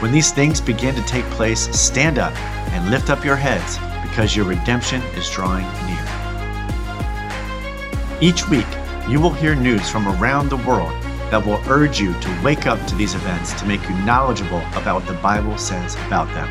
[0.00, 2.36] When these things begin to take place, stand up
[2.72, 6.04] and lift up your heads, because your redemption is drawing near.
[8.20, 8.66] Each week,
[9.08, 10.92] you will hear news from around the world
[11.30, 14.96] that will urge you to wake up to these events to make you knowledgeable about
[14.96, 16.48] what the Bible says about them.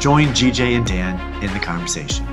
[0.00, 2.26] Join GJ and Dan in the conversation.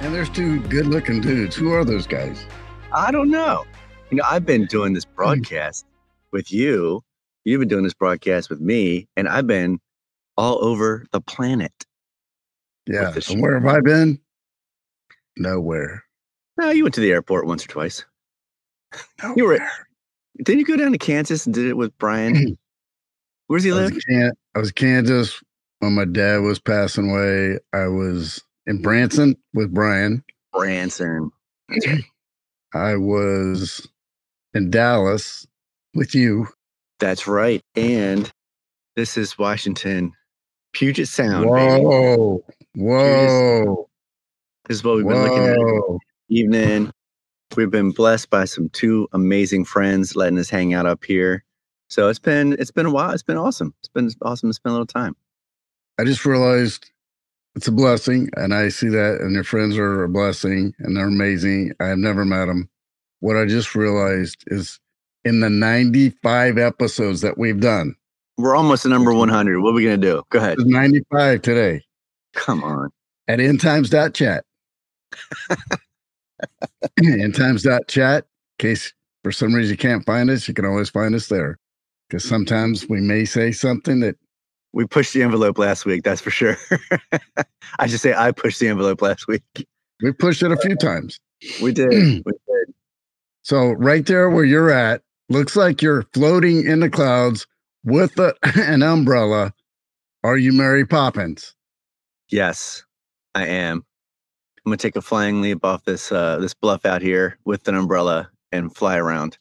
[0.00, 1.54] And there's two good looking dudes.
[1.54, 2.46] Who are those guys?
[2.92, 3.64] I don't know.
[4.10, 5.14] You know, I've been doing this hmm.
[5.14, 5.86] broadcast
[6.32, 7.02] with you.
[7.44, 9.78] You've been doing this broadcast with me, and I've been
[10.36, 11.72] all over the planet.
[12.86, 13.12] Yeah.
[13.30, 14.18] And where have I been?
[15.36, 16.04] Nowhere.
[16.58, 18.04] No, you went to the airport once or twice.
[19.22, 19.34] Nowhere.
[19.36, 19.60] You were.
[20.44, 22.56] Did you go down to Kansas and did it with Brian?
[23.48, 23.94] Where's he I live?
[23.94, 25.42] was, Can- I was Kansas
[25.80, 27.58] when my dad was passing away.
[27.72, 30.22] I was in Branson with Brian.
[30.52, 31.30] Branson.
[32.74, 33.88] I was
[34.54, 35.46] in Dallas
[35.94, 36.46] with you.
[36.98, 37.62] That's right.
[37.76, 38.30] And
[38.96, 40.12] this is Washington,
[40.72, 41.44] Puget Sound.
[41.44, 41.84] baby.
[41.84, 42.44] Whoa.
[42.74, 43.88] Whoa.
[44.66, 46.92] This is what we've been looking at evening.
[47.56, 51.44] We've been blessed by some two amazing friends letting us hang out up here.
[51.88, 53.12] So it's been it's been a while.
[53.12, 53.74] It's been awesome.
[53.80, 55.16] It's been awesome to spend a little time.
[55.98, 56.90] I just realized
[57.54, 61.08] it's a blessing, and I see that, and your friends are a blessing, and they're
[61.08, 61.72] amazing.
[61.80, 62.68] I have never met them.
[63.20, 64.78] What I just realized is
[65.28, 67.94] in the 95 episodes that we've done,
[68.38, 69.60] We're almost to number 100.
[69.60, 70.22] What are we gonna do?
[70.30, 70.58] Go ahead.
[70.58, 71.82] 95 today
[72.34, 72.90] Come on.
[73.28, 74.44] at endtimes.chat.
[77.00, 78.24] endtimes.chat.
[78.24, 78.26] In
[78.58, 81.58] case for some reason you can't find us, you can always find us there.
[82.08, 84.16] Because sometimes we may say something that
[84.72, 86.02] We pushed the envelope last week.
[86.04, 86.56] That's for sure.
[87.78, 89.42] I should say I pushed the envelope last week.
[90.02, 91.18] we pushed it a few times.
[91.62, 91.90] We did.
[92.24, 92.74] we did.
[93.42, 97.46] So right there where you're at, looks like you're floating in the clouds
[97.84, 99.52] with a, an umbrella.
[100.24, 101.54] Are you Mary Poppins?
[102.30, 102.84] Yes,
[103.34, 103.84] I am.
[104.66, 107.74] I'm gonna take a flying leap off this uh, this bluff out here with an
[107.74, 109.38] umbrella and fly around.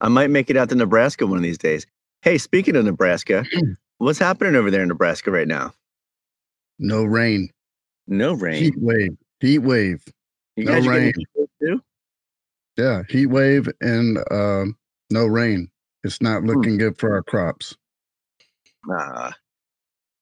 [0.00, 1.86] I might make it out to Nebraska one of these days.
[2.22, 3.44] Hey, speaking of Nebraska,
[3.98, 5.72] what's happening over there in Nebraska right now?
[6.78, 7.48] No rain.
[8.06, 8.62] No rain.
[8.62, 9.16] Heat wave.
[9.40, 10.04] Heat wave.
[10.56, 11.12] you no guys rain.
[11.60, 11.80] too?
[12.76, 14.76] Yeah, heat wave and um,
[15.14, 15.70] no rain.
[16.02, 16.48] It's not Hmm.
[16.48, 17.76] looking good for our crops.
[18.90, 19.32] Ah.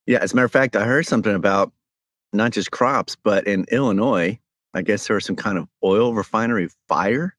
[0.05, 1.73] yeah, as a matter of fact, I heard something about
[2.31, 4.39] not just crops, but in Illinois,
[4.73, 7.35] I guess there was some kind of oil refinery fire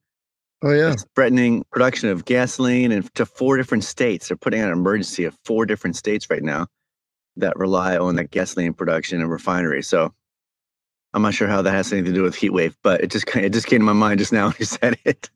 [0.62, 4.28] Oh yeah, It's threatening production of gasoline and to four different states.
[4.28, 6.68] They're putting out an emergency of four different states right now
[7.36, 9.82] that rely on that gasoline production and refinery.
[9.82, 10.14] So
[11.12, 13.26] I'm not sure how that has anything to do with heat wave, but it just
[13.26, 15.28] kind- it just came to my mind just now when you said it.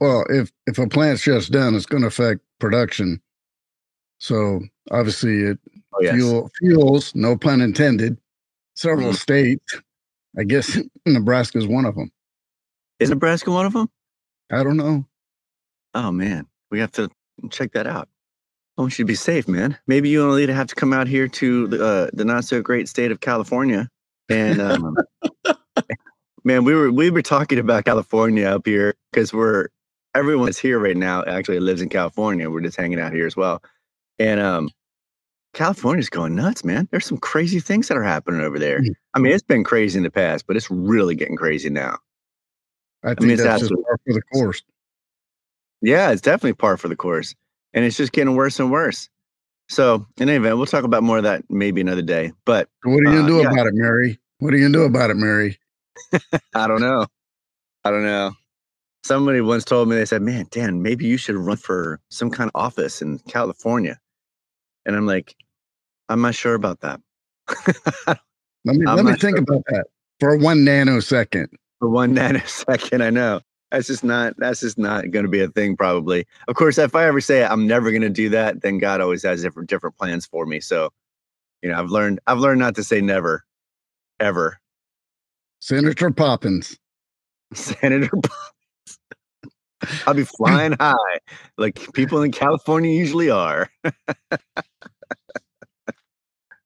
[0.00, 3.20] Well, if if a plant shuts down, it's going to affect production.
[4.18, 4.60] So
[4.90, 5.58] obviously, it
[5.94, 7.14] Oh yes, fuel fuels.
[7.14, 8.16] No pun intended.
[8.74, 9.16] Several Mhm.
[9.16, 9.80] states.
[10.38, 12.10] I guess Nebraska is one of them.
[13.00, 13.88] is Nebraska one of them?
[14.52, 15.04] I don't know.
[15.94, 17.08] Oh man, we have to
[17.50, 18.08] check that out.
[18.76, 19.76] Oh, we should be safe, man.
[19.88, 22.62] Maybe you and Alita have to come out here to the, uh, the not so
[22.62, 23.88] great state of California,
[24.28, 24.96] and um,
[26.44, 29.68] man, we were we were talking about California up here because we're
[30.14, 31.24] everyone's here right now.
[31.26, 32.50] Actually, lives in California.
[32.50, 33.62] We're just hanging out here as well,
[34.18, 34.70] and um,
[35.54, 36.88] California's going nuts, man.
[36.90, 38.80] There's some crazy things that are happening over there.
[38.80, 38.94] Mm.
[39.14, 41.98] I mean, it's been crazy in the past, but it's really getting crazy now.
[43.04, 44.62] I think mean, that's just par for the course.
[45.80, 47.34] Yeah, it's definitely par for the course.
[47.74, 49.08] And it's just getting worse and worse.
[49.68, 52.32] So, in any event, we'll talk about more of that maybe another day.
[52.44, 53.50] But what are you Uh, gonna do yeah.
[53.52, 54.18] about it, Mary?
[54.38, 55.58] What are you gonna do about it, Mary?
[56.54, 57.06] I don't know.
[57.84, 58.32] I don't know.
[59.04, 62.50] Somebody once told me, they said, Man, Dan, maybe you should run for some kind
[62.52, 63.98] of office in California.
[64.84, 65.34] And I'm like,
[66.08, 67.00] I'm not sure about that.
[68.64, 69.38] Let me I'm let me think sure.
[69.38, 69.86] about that
[70.20, 71.46] for one nanosecond.
[71.78, 73.40] for one nanosecond, I know.
[73.70, 76.26] That's just not that's just not gonna be a thing probably.
[76.48, 79.42] Of course, if I ever say I'm never gonna do that, then God always has
[79.42, 80.60] different different plans for me.
[80.60, 80.90] So,
[81.62, 83.44] you know, I've learned I've learned not to say never,
[84.20, 84.58] ever.
[85.60, 86.78] Senator Poppins.
[87.54, 88.10] Senator
[90.06, 90.94] I'll be flying high
[91.56, 93.68] like people in California usually are.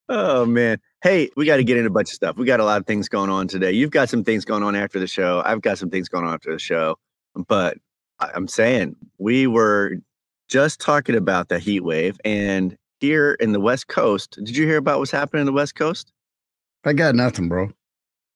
[0.09, 0.79] oh man.
[1.03, 2.37] Hey, we got to get into a bunch of stuff.
[2.37, 3.73] We got a lot of things going on today.
[3.73, 5.43] You've got some things going on after the show.
[5.45, 6.97] I've got some things going on after the show.
[7.49, 7.79] But
[8.21, 9.97] I'm saying we were
[10.49, 14.77] just talking about the heat wave and here in the West Coast, did you hear
[14.77, 16.13] about what's happening in the West Coast?
[16.85, 17.71] I got nothing, bro.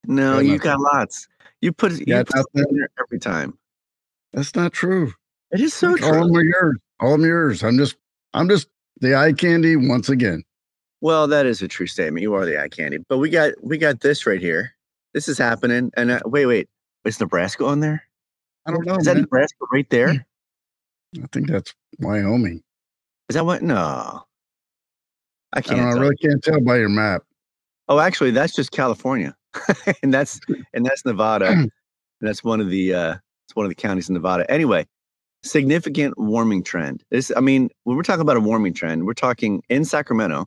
[0.06, 0.58] No, Got you nothing.
[0.58, 1.28] got lots.
[1.60, 2.70] You put you Got put something nothing.
[2.74, 3.56] in there every time.
[4.36, 5.12] That's not true.
[5.50, 6.12] It is so All of true.
[6.12, 6.76] them are yours.
[7.00, 7.64] All of them yours.
[7.64, 7.96] I'm just,
[8.34, 8.68] I'm just
[9.00, 10.44] the eye candy once again.
[11.00, 12.22] Well, that is a true statement.
[12.22, 12.98] You are the eye candy.
[13.08, 14.72] But we got we got this right here.
[15.14, 15.90] This is happening.
[15.96, 16.68] And uh, wait, wait,
[17.04, 18.02] is Nebraska on there?
[18.66, 19.16] I don't know, Is that.
[19.16, 20.26] Nebraska right there?
[21.22, 22.62] I think that's Wyoming.
[23.28, 23.62] Is that what?
[23.62, 25.78] No, I I can't.
[25.80, 25.96] don't know.
[25.96, 27.22] I really can't tell by your map.
[27.88, 29.34] Oh, actually, that's just California,
[30.02, 30.40] and that's
[30.74, 31.46] and that's Nevada.
[31.48, 31.70] and
[32.20, 33.14] that's one of the uh,
[33.46, 34.48] it's one of the counties in Nevada.
[34.50, 34.86] Anyway,
[35.42, 37.04] significant warming trend.
[37.10, 40.46] This, I mean, when we're talking about a warming trend, we're talking in Sacramento,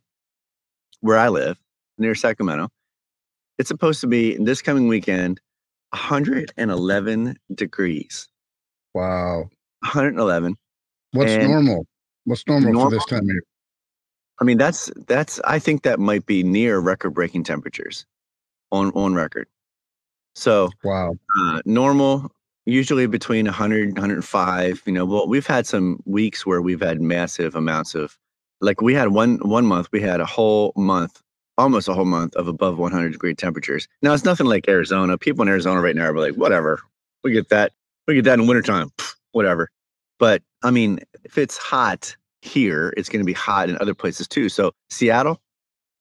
[1.02, 1.58] where I live,
[1.98, 2.70] near Sacramento.
[3.58, 5.40] It's supposed to be this coming weekend,
[5.92, 8.28] 111 degrees.
[8.94, 9.50] Wow.
[9.82, 10.56] 111.
[11.14, 11.86] What's And- normal?
[12.26, 12.90] What's normal, Normal?
[12.92, 13.42] for this time of year?
[14.42, 15.40] I mean, that's that's.
[15.46, 18.06] I think that might be near record-breaking temperatures,
[18.72, 19.48] on on record.
[20.36, 21.16] So Wow.
[21.40, 22.30] uh, normal
[22.72, 27.56] usually between 100 105 you know well we've had some weeks where we've had massive
[27.56, 28.18] amounts of
[28.62, 31.22] like we had one one month we had a whole month
[31.60, 33.88] almost a whole month of above 100 degree temperatures.
[34.02, 35.18] Now it's nothing like arizona.
[35.18, 36.80] People in arizona right now are like whatever.
[37.24, 37.74] We get that
[38.08, 38.90] we get that in wintertime.
[39.34, 39.70] Whatever.
[40.18, 44.28] But i mean if it's hot here it's going to be hot in other places
[44.28, 44.50] too.
[44.50, 45.42] So seattle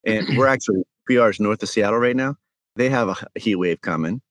[0.05, 2.37] and we're actually pr is north of seattle right now.
[2.77, 4.23] They have a heat wave coming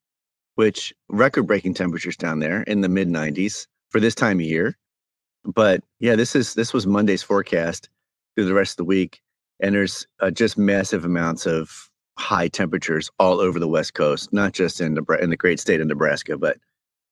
[0.58, 4.76] which record breaking temperatures down there in the mid 90s for this time of year.
[5.46, 7.90] But yeah, this is this was Monday's forecast
[8.36, 9.22] through the rest of the week,
[9.60, 14.54] and there's uh, just massive amounts of high temperatures all over the West Coast, not
[14.54, 16.58] just in the in the great state of Nebraska, but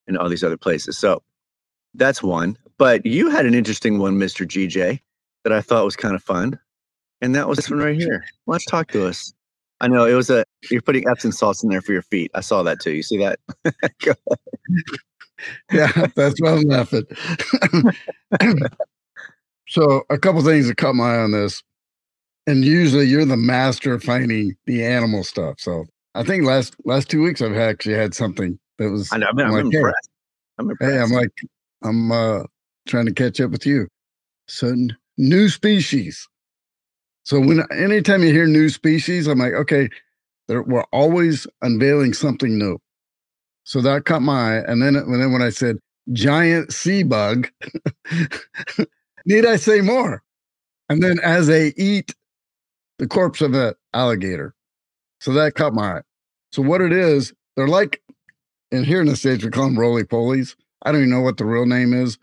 [0.07, 0.97] in all these other places.
[0.97, 1.21] So
[1.93, 2.57] that's one.
[2.79, 4.45] But you had an interesting one, Mr.
[4.45, 4.99] GJ,
[5.43, 6.59] that I thought was kind of fun,
[7.21, 8.25] and that was this one right here.
[8.47, 9.33] Let's talk to us.
[9.81, 12.31] I know it was a you're putting Epsom salts in there for your feet.
[12.33, 12.91] I saw that too.
[12.91, 13.39] You see that?
[15.71, 17.03] Yeah, that's why I'm laughing.
[19.67, 21.61] so a couple things that caught my eye on this.
[22.47, 25.59] And usually you're the master of finding the animal stuff.
[25.59, 25.85] So
[26.15, 29.27] I think last last two weeks I've actually had something that was I know.
[29.27, 29.81] I'm, I'm like, hey.
[30.57, 30.93] I'm impressed.
[30.93, 31.31] Hey, I'm like,
[31.83, 32.43] I'm uh,
[32.87, 33.87] trying to catch up with you.
[34.47, 36.27] So, n- new species.
[37.23, 39.89] So, when anytime you hear new species, I'm like, okay,
[40.47, 42.79] they're, we're always unveiling something new.
[43.63, 44.63] So that caught my eye.
[44.67, 45.77] And then, and then when I said
[46.13, 47.49] giant sea bug,
[49.25, 50.23] need I say more?
[50.89, 52.13] And then as they eat
[52.99, 54.53] the corpse of an alligator.
[55.19, 56.01] So that caught my eye.
[56.51, 58.01] So what it is, they're like,
[58.71, 60.55] and here in the States, we call them roly polies.
[60.83, 62.17] I don't even know what the real name is.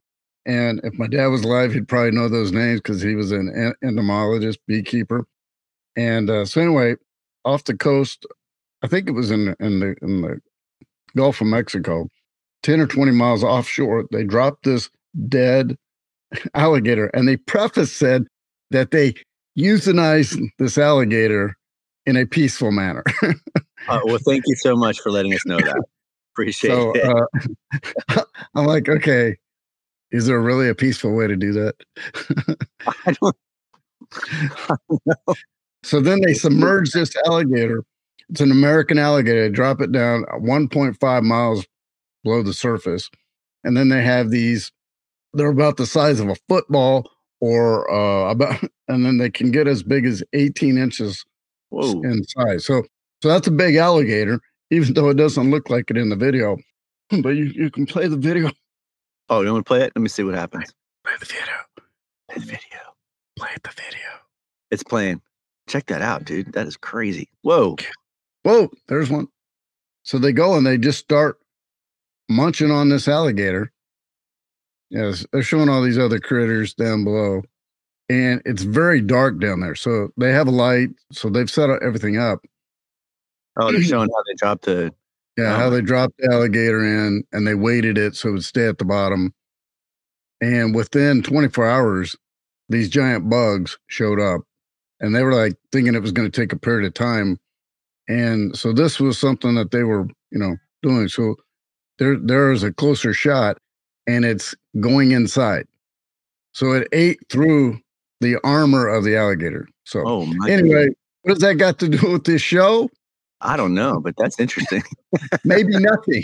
[0.45, 3.75] And if my dad was alive, he'd probably know those names because he was an
[3.83, 5.27] entomologist, beekeeper.
[5.97, 6.97] And uh, so anyway,
[7.45, 8.27] off the coast,
[8.83, 10.41] I think it was in in the in the
[11.17, 12.09] Gulf of Mexico,
[12.63, 14.05] ten or twenty miles offshore.
[14.11, 14.91] They dropped this
[15.29, 15.77] dead
[16.55, 18.27] alligator, and they preface said
[18.71, 19.15] that they
[19.59, 21.57] euthanized this alligator
[22.07, 23.05] in a peaceful manner.
[23.89, 25.83] Uh, well, thank you so much for letting us know that.
[26.35, 27.05] Appreciate so it.
[28.09, 29.37] uh, I'm like, okay,
[30.13, 31.75] is there really a peaceful way to do that?
[33.07, 33.37] I don't,
[35.83, 37.85] So then they submerge this alligator.
[38.31, 39.43] It's an American alligator.
[39.43, 41.67] They drop it down 1.5 miles
[42.25, 43.11] below the surface.
[43.65, 44.73] And then they have these,
[45.35, 47.11] they're about the size of a football
[47.41, 51.25] or uh, about, and then they can get as big as 18 inches
[51.71, 52.01] whoa.
[52.03, 52.65] in size.
[52.65, 52.83] So,
[53.23, 56.57] so that's a big alligator, even though it doesn't look like it in the video.
[57.23, 58.51] But you, you can play the video.
[59.29, 59.93] Oh, you want to play it?
[59.95, 60.73] Let me see what happens.
[61.05, 61.45] Play the video.
[62.29, 62.81] Play the video.
[63.37, 64.09] Play the video.
[64.71, 65.21] It's playing.
[65.69, 66.53] Check that out, dude.
[66.53, 67.29] That is crazy.
[67.43, 67.77] Whoa.
[68.43, 69.29] Whoa, there's one.
[70.03, 71.39] So they go and they just start
[72.29, 73.73] munching on this alligator.
[74.91, 77.43] Yes, they're showing all these other critters down below.
[78.09, 79.75] And it's very dark down there.
[79.75, 80.91] So they have a light.
[81.13, 82.41] So they've set everything up.
[83.57, 84.93] Oh, they're showing how they dropped the.
[85.39, 88.45] Yeah, Oh how they dropped the alligator in and they weighted it so it would
[88.45, 89.33] stay at the bottom.
[90.43, 92.17] And within 24 hours,
[92.69, 94.43] these giant bugs showed up
[95.03, 97.39] and they were like thinking it was going to take a period of time.
[98.09, 101.09] And so this was something that they were, you know, doing.
[101.09, 101.35] So
[101.99, 103.59] there there is a closer shot
[104.07, 105.67] and it's going inside.
[106.53, 107.79] So it ate through
[108.21, 109.69] the armor of the alligator.
[109.85, 110.95] So Oh anyway, goodness.
[111.23, 112.89] what does that got to do with this show?
[113.41, 114.83] I don't know, but that's interesting.
[115.45, 116.23] Maybe nothing.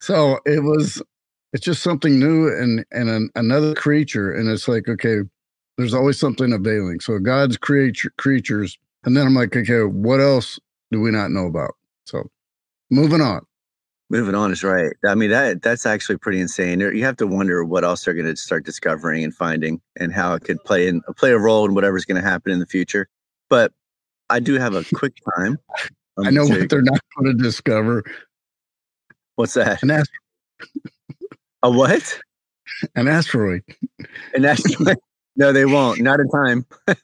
[0.00, 1.02] so it was
[1.52, 5.20] it's just something new and and an, another creature and it's like okay
[5.76, 10.58] there's always something availing so god's creature creatures and then i'm like okay what else
[10.90, 12.30] do we not know about so
[12.90, 13.40] moving on
[14.08, 14.92] Moving on is right.
[15.04, 16.78] I mean that that's actually pretty insane.
[16.78, 20.34] You have to wonder what else they're going to start discovering and finding, and how
[20.34, 23.08] it could play in play a role in whatever's going to happen in the future.
[23.50, 23.72] But
[24.30, 25.58] I do have a quick time.
[26.24, 28.02] i know what they're not going to discover
[29.34, 29.82] What's that?
[29.82, 30.08] an, asteroid.
[31.64, 32.20] A what?
[32.94, 33.62] an asteroid
[34.34, 34.98] An asteroid?
[35.36, 36.00] No, they won't.
[36.00, 36.66] Not in time.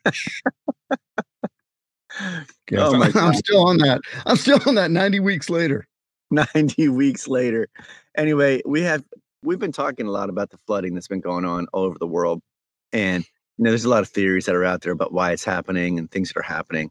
[2.74, 5.88] Oh my I'm still on that i'm still on that 90 weeks later
[6.32, 7.68] 90 weeks later.
[8.16, 9.04] Anyway, we have
[9.42, 12.06] we've been talking a lot about the flooding that's been going on all over the
[12.06, 12.40] world.
[12.92, 13.24] And
[13.58, 15.98] you know, there's a lot of theories that are out there about why it's happening
[15.98, 16.90] and things that are happening.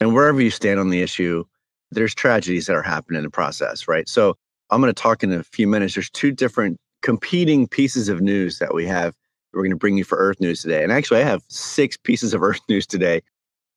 [0.00, 1.44] And wherever you stand on the issue,
[1.90, 4.08] there's tragedies that are happening in the process, right?
[4.08, 4.36] So
[4.70, 5.94] I'm going to talk in a few minutes.
[5.94, 9.14] There's two different competing pieces of news that we have.
[9.56, 10.82] We're going to bring you for Earth News today.
[10.82, 13.22] And actually, I have six pieces of Earth News today,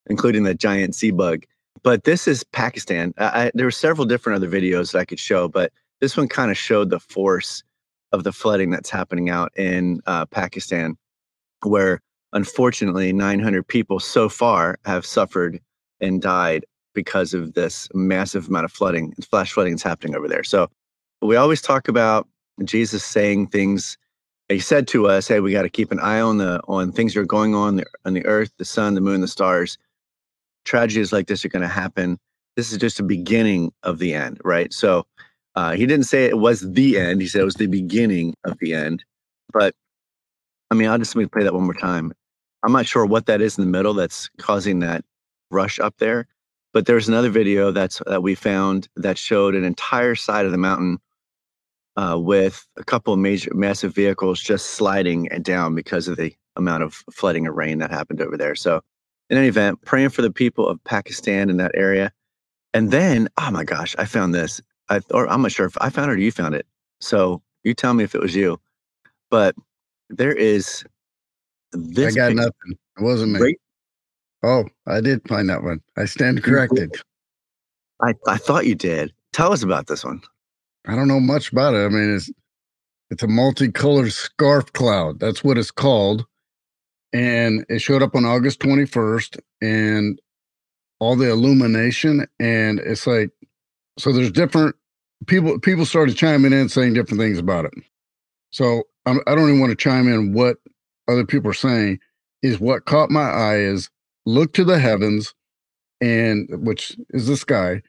[0.07, 1.45] including the giant sea bug
[1.83, 3.13] but this is Pakistan.
[3.17, 5.71] I, I, there were several different other videos that I could show, but
[6.01, 7.63] this one kind of showed the force
[8.11, 10.97] of the flooding that's happening out in uh, Pakistan,
[11.63, 12.01] where
[12.33, 15.59] unfortunately 900 people so far have suffered
[16.01, 20.43] and died because of this massive amount of flooding, flash flooding that's happening over there.
[20.43, 20.69] So
[21.21, 22.27] we always talk about
[22.63, 23.97] Jesus saying things.
[24.49, 27.13] He said to us, "Hey, we got to keep an eye on the on things
[27.13, 29.77] that are going on the, on the earth, the sun, the moon, the stars."
[30.69, 32.19] tragedies like this are going to happen.
[32.55, 34.71] This is just the beginning of the end, right?
[34.73, 35.05] So
[35.55, 37.21] uh, he didn't say it was the end.
[37.21, 39.03] He said it was the beginning of the end.
[39.51, 39.73] But
[40.69, 42.13] I mean, I'll just let me play that one more time.
[42.63, 45.03] I'm not sure what that is in the middle that's causing that
[45.49, 46.27] rush up there.
[46.71, 50.57] But there's another video that's that we found that showed an entire side of the
[50.57, 50.99] mountain
[51.99, 56.33] uh, with a couple of major massive vehicles just sliding and down because of the
[56.55, 58.55] amount of flooding and rain that happened over there.
[58.55, 58.81] So
[59.29, 62.13] in any event, praying for the people of Pakistan in that area.
[62.73, 64.61] And then, oh my gosh, I found this.
[64.87, 66.65] I, or I'm not sure if I found it or you found it.
[67.01, 68.61] So you tell me if it was you.
[69.29, 69.55] But
[70.09, 70.85] there is
[71.73, 72.13] this.
[72.13, 73.55] i got picture- nothing it wasn't me
[74.41, 76.91] oh i did find that one i stand corrected
[78.01, 79.11] I, I thought you did.
[79.33, 80.21] Tell us about this one.
[80.87, 81.85] I don't know much about it.
[81.85, 82.31] I mean, it's
[83.09, 85.19] it's a multicolored scarf cloud.
[85.19, 86.25] That's what it's called.
[87.11, 90.21] And it showed up on August 21st and
[90.99, 93.31] all the illumination and it's like
[93.97, 94.75] so there's different
[95.27, 97.73] people people started chiming in saying different things about it.
[98.51, 100.57] So I'm, I don't even want to chime in what
[101.07, 101.99] other people are saying
[102.41, 103.89] is what caught my eye is
[104.25, 105.33] look to the heavens
[106.01, 107.81] and which is the sky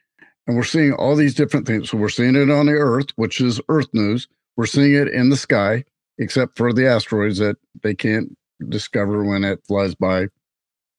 [0.47, 1.89] and we're seeing all these different things.
[1.89, 4.27] So we're seeing it on the Earth, which is Earth news.
[4.57, 5.83] We're seeing it in the sky,
[6.17, 8.35] except for the asteroids that they can't
[8.69, 10.27] discover when it flies by.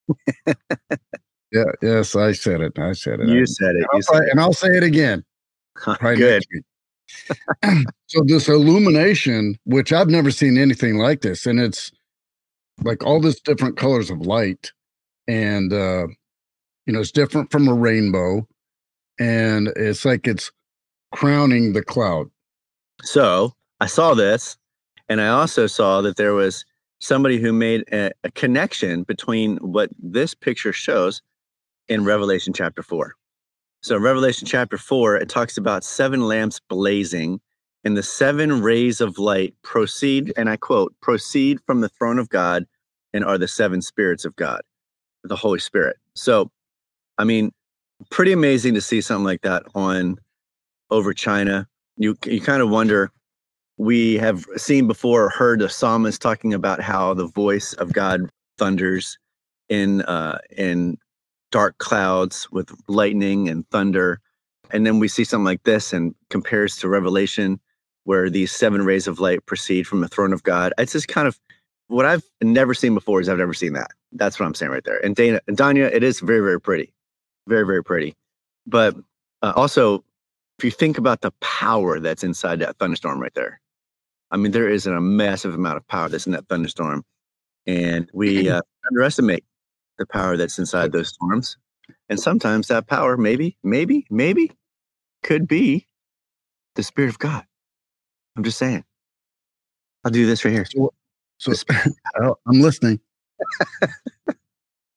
[1.53, 2.79] yeah, yes, I said it.
[2.79, 3.29] I said it.
[3.29, 3.87] You said it.
[3.93, 5.25] I'll You say- said and I'll say it again.
[6.17, 6.43] Good.
[8.07, 11.93] so this illumination, which I've never seen anything like this, and it's
[12.83, 14.73] like all this different colors of light,
[15.29, 16.07] and uh,
[16.87, 18.47] you know, it's different from a rainbow,
[19.19, 20.51] and it's like it's
[21.13, 22.31] crowning the cloud.
[23.03, 24.57] So I saw this,
[25.09, 26.65] and I also saw that there was
[27.01, 31.21] somebody who made a, a connection between what this picture shows
[31.89, 33.15] in Revelation chapter 4.
[33.83, 37.41] So, Revelation chapter 4, it talks about seven lamps blazing,
[37.83, 42.29] and the seven rays of light proceed, and I quote, proceed from the throne of
[42.29, 42.65] God
[43.13, 44.63] and are the seven spirits of God,
[45.25, 45.97] the Holy Spirit.
[46.15, 46.53] So,
[47.19, 47.51] I mean,
[48.11, 50.17] pretty amazing to see something like that on
[50.91, 51.69] over China.
[51.97, 53.11] You you kind of wonder.
[53.79, 58.29] We have seen before, or heard the psalmist talking about how the voice of God
[58.59, 59.19] thunders
[59.69, 60.99] in uh, in
[61.51, 64.21] dark clouds with lightning and thunder,
[64.71, 67.59] and then we see something like this and compares to Revelation,
[68.05, 70.73] where these seven rays of light proceed from the throne of God.
[70.79, 71.41] It's just kind of
[71.89, 73.21] what I've never seen before.
[73.21, 73.91] Is I've never seen that.
[74.13, 75.05] That's what I'm saying right there.
[75.05, 76.93] And Dana, Danya, it is very very pretty,
[77.47, 78.15] very very pretty,
[78.67, 78.97] but
[79.43, 80.05] uh, also
[80.59, 83.61] if you think about the power that's inside that thunderstorm right there,
[84.33, 87.05] I mean, there is a massive amount of power that's in that thunderstorm.
[87.67, 89.45] And we uh, underestimate
[89.99, 91.59] the power that's inside those storms.
[92.09, 94.51] And sometimes that power, maybe, maybe, maybe
[95.23, 95.87] could be
[96.77, 97.45] the Spirit of God.
[98.37, 98.85] I'm just saying.
[100.05, 100.65] I'll do this right here.
[100.65, 100.93] So,
[101.39, 101.53] so
[102.47, 103.01] I'm listening.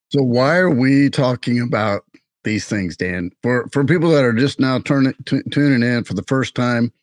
[0.10, 2.05] so why are we talking about
[2.46, 3.32] these things, Dan?
[3.44, 6.94] For for people that are just now turning t- tuning in for the first time,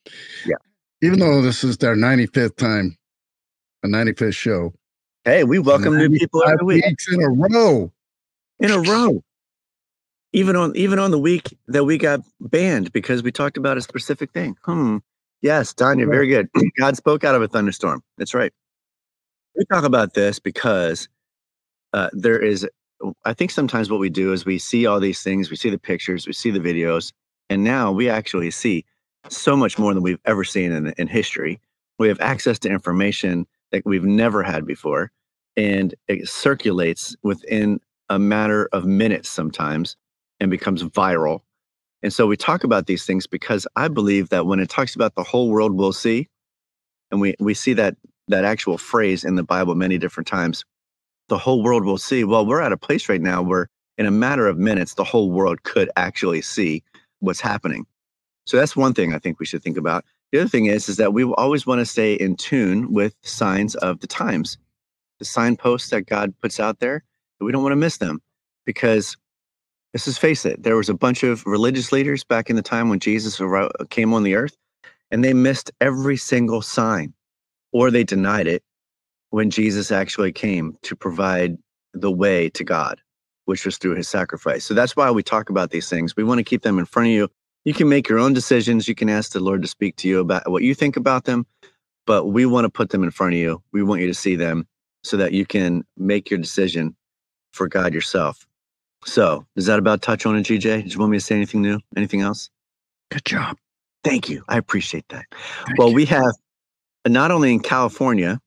[0.47, 0.57] yeah.
[1.03, 2.97] Even though this is their 95th time,
[3.83, 4.73] a 95th show.
[5.25, 6.85] Hey, we welcome new people every week.
[6.87, 7.93] Weeks in a row.
[8.61, 9.23] In a row.
[10.33, 13.83] Even on even on the week that we got banned because we talked about a
[13.83, 14.57] specific thing.
[14.63, 14.99] Hmm.
[15.43, 16.49] Yes, Don, you're very good.
[16.79, 18.03] God spoke out of a thunderstorm.
[18.17, 18.53] That's right.
[19.57, 21.09] We talk about this because
[21.93, 22.67] uh, there is,
[23.25, 25.79] I think sometimes what we do is we see all these things, we see the
[25.79, 27.13] pictures, we see the videos,
[27.51, 28.85] and now we actually see
[29.29, 31.61] so much more than we've ever seen in, in history.
[31.99, 35.11] We have access to information that we've never had before,
[35.57, 39.97] and it circulates within a matter of minutes sometimes
[40.41, 41.41] and becomes viral
[42.03, 45.15] and so we talk about these things because I believe that when it talks about
[45.15, 46.29] the whole world will see,
[47.11, 47.97] and we, we see that
[48.29, 50.65] that actual phrase in the Bible many different times,
[51.29, 52.25] the whole world will see.
[52.25, 55.31] Well, we're at a place right now where in a matter of minutes, the whole
[55.31, 56.83] world could actually see
[57.21, 57.87] what's happening.
[58.47, 60.05] So that's one thing I think we should think about.
[60.33, 63.75] The other thing is, is that we always want to stay in tune with signs
[63.77, 64.59] of the times,
[65.19, 67.05] the signposts that God puts out there.
[67.41, 68.23] We don't want to miss them
[68.65, 69.17] because
[69.93, 72.89] let's just face it, there was a bunch of religious leaders back in the time
[72.89, 73.41] when Jesus
[73.91, 74.57] came on the earth,
[75.11, 77.13] and they missed every single sign,
[77.73, 78.63] or they denied it
[79.33, 81.57] when Jesus actually came to provide
[81.95, 83.01] the way to God,
[83.47, 84.63] which was through his sacrifice.
[84.63, 86.15] So that's why we talk about these things.
[86.15, 87.29] We want to keep them in front of you.
[87.65, 88.89] You can make your own decisions.
[88.89, 91.47] You can ask the Lord to speak to you about what you think about them,
[92.07, 93.63] but we want to put them in front of you.
[93.73, 94.67] We want you to see them
[95.03, 96.95] so that you can make your decision
[97.53, 98.47] for God yourself.
[99.07, 100.83] So, does that about touch on it, GJ?
[100.83, 101.81] Did you want me to say anything new?
[101.97, 102.51] Anything else?
[103.11, 103.57] Good job.
[104.05, 104.45] Thank you.
[104.47, 105.25] I appreciate that.
[105.33, 105.95] Thank well, you.
[105.95, 106.35] we have
[107.09, 108.39] not only in California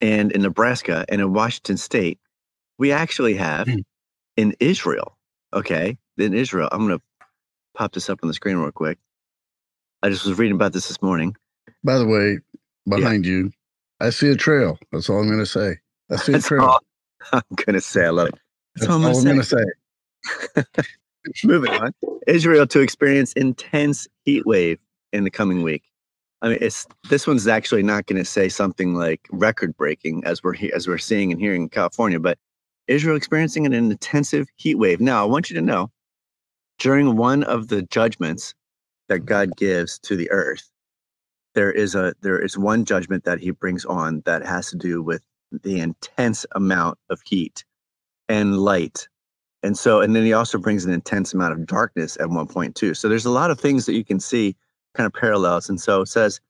[0.00, 2.18] and in Nebraska and in Washington State,
[2.78, 3.84] we actually have mm.
[4.36, 5.16] in Israel.
[5.52, 5.98] Okay.
[6.18, 7.04] In Israel, I'm going to
[7.74, 8.98] pop this up on the screen real quick.
[10.02, 11.36] I just was reading about this this morning.
[11.84, 12.38] By the way,
[12.88, 13.32] behind yeah.
[13.32, 13.52] you,
[14.00, 14.78] I see a trail.
[14.92, 15.76] That's all I'm going to say.
[16.10, 16.78] I see a trail.
[17.32, 18.06] I'm going to say.
[18.06, 18.34] I love it.
[18.76, 20.84] That's, That's all I'm going to say.
[21.44, 21.92] Moving on.
[22.26, 24.78] Israel to experience intense heat wave
[25.12, 25.89] in the coming week.
[26.42, 30.42] I mean, it's this one's actually not going to say something like record breaking as
[30.42, 32.38] we're as we're seeing and hearing in California, but
[32.88, 35.00] Israel experiencing an intensive heat wave.
[35.00, 35.90] Now, I want you to know
[36.78, 38.54] during one of the judgments
[39.08, 40.70] that God gives to the earth,
[41.54, 45.02] there is a there is one judgment that He brings on that has to do
[45.02, 45.22] with
[45.52, 47.64] the intense amount of heat
[48.28, 49.08] and light
[49.62, 52.74] and so, and then he also brings an intense amount of darkness at one point
[52.74, 52.94] too.
[52.94, 54.56] So there's a lot of things that you can see
[54.94, 55.68] kind of parallels.
[55.68, 56.40] And so it says,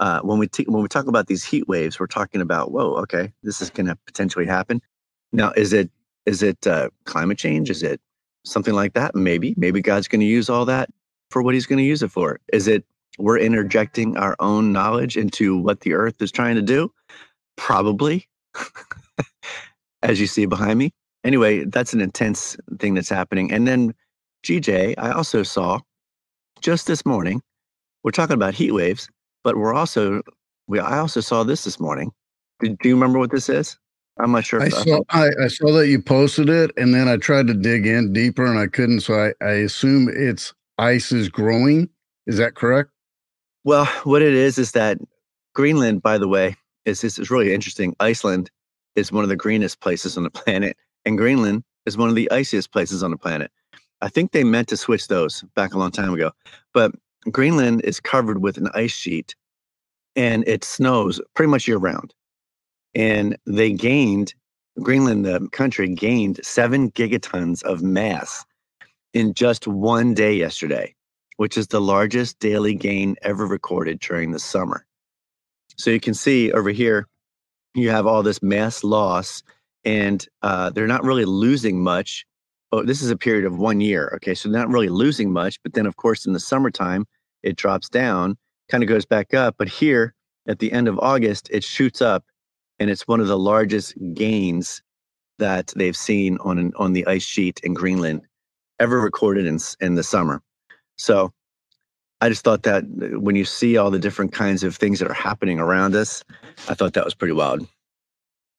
[0.00, 2.94] uh, when we t- when we talk about these heat waves, we're talking about whoa,
[2.94, 4.80] okay, this is going to potentially happen.
[5.32, 5.90] Now, is it
[6.24, 7.68] is it uh, climate change?
[7.68, 8.00] Is it
[8.44, 9.14] something like that?
[9.14, 10.90] Maybe, maybe God's going to use all that
[11.30, 12.38] for what He's going to use it for.
[12.52, 12.84] Is it
[13.18, 16.92] we're interjecting our own knowledge into what the Earth is trying to do?
[17.56, 18.28] Probably,
[20.02, 20.92] as you see behind me
[21.24, 23.52] anyway, that's an intense thing that's happening.
[23.52, 23.94] And then,
[24.44, 25.80] GJ, I also saw
[26.60, 27.42] just this morning.
[28.02, 29.08] We're talking about heat waves,
[29.44, 30.22] but we're also
[30.66, 30.78] we.
[30.78, 32.12] I also saw this this morning.
[32.60, 33.78] Did, do you remember what this is?
[34.18, 34.60] I'm not sure.
[34.60, 37.86] I saw I, I, saw that you posted it, and then I tried to dig
[37.86, 39.00] in deeper, and I couldn't.
[39.00, 41.88] So I, I assume it's ice is growing.
[42.26, 42.90] Is that correct?
[43.64, 44.98] Well, what it is is that
[45.54, 47.94] Greenland, by the way, is this is really interesting.
[48.00, 48.50] Iceland
[48.96, 52.30] is one of the greenest places on the planet, and Greenland is one of the
[52.30, 53.50] iciest places on the planet.
[54.00, 56.32] I think they meant to switch those back a long time ago,
[56.72, 56.92] but
[57.30, 59.34] Greenland is covered with an ice sheet
[60.16, 62.14] and it snows pretty much year round.
[62.94, 64.34] And they gained,
[64.82, 68.44] Greenland, the country, gained seven gigatons of mass
[69.14, 70.94] in just one day yesterday,
[71.36, 74.86] which is the largest daily gain ever recorded during the summer.
[75.76, 77.06] So you can see over here,
[77.74, 79.42] you have all this mass loss
[79.84, 82.26] and uh, they're not really losing much.
[82.70, 84.12] Oh, this is a period of one year.
[84.16, 87.06] Okay, so not really losing much, but then of course in the summertime
[87.42, 88.36] it drops down,
[88.68, 89.56] kind of goes back up.
[89.58, 90.14] But here
[90.46, 92.24] at the end of August, it shoots up,
[92.78, 94.82] and it's one of the largest gains
[95.38, 98.22] that they've seen on an, on the ice sheet in Greenland
[98.80, 100.42] ever recorded in in the summer.
[100.96, 101.32] So
[102.20, 105.08] I just thought that uh, when you see all the different kinds of things that
[105.08, 106.24] are happening around us,
[106.68, 107.66] I thought that was pretty wild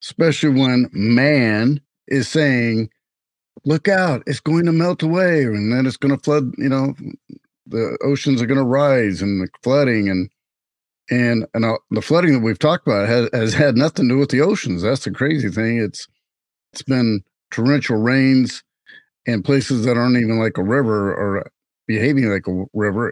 [0.02, 2.90] especially when man is saying,
[3.66, 6.96] look out, it's going to melt away and then it's going to flood, you know,
[7.68, 10.30] the oceans are going to rise and the flooding and
[11.12, 14.20] And and uh, the flooding that we've talked about has, has had nothing to do
[14.20, 14.84] with the oceans.
[14.84, 15.80] That's the crazy thing.
[15.80, 16.08] It's
[16.72, 18.64] it's been torrential rains
[19.26, 21.50] in places that aren't even like a river or
[21.88, 23.12] behaving like a river,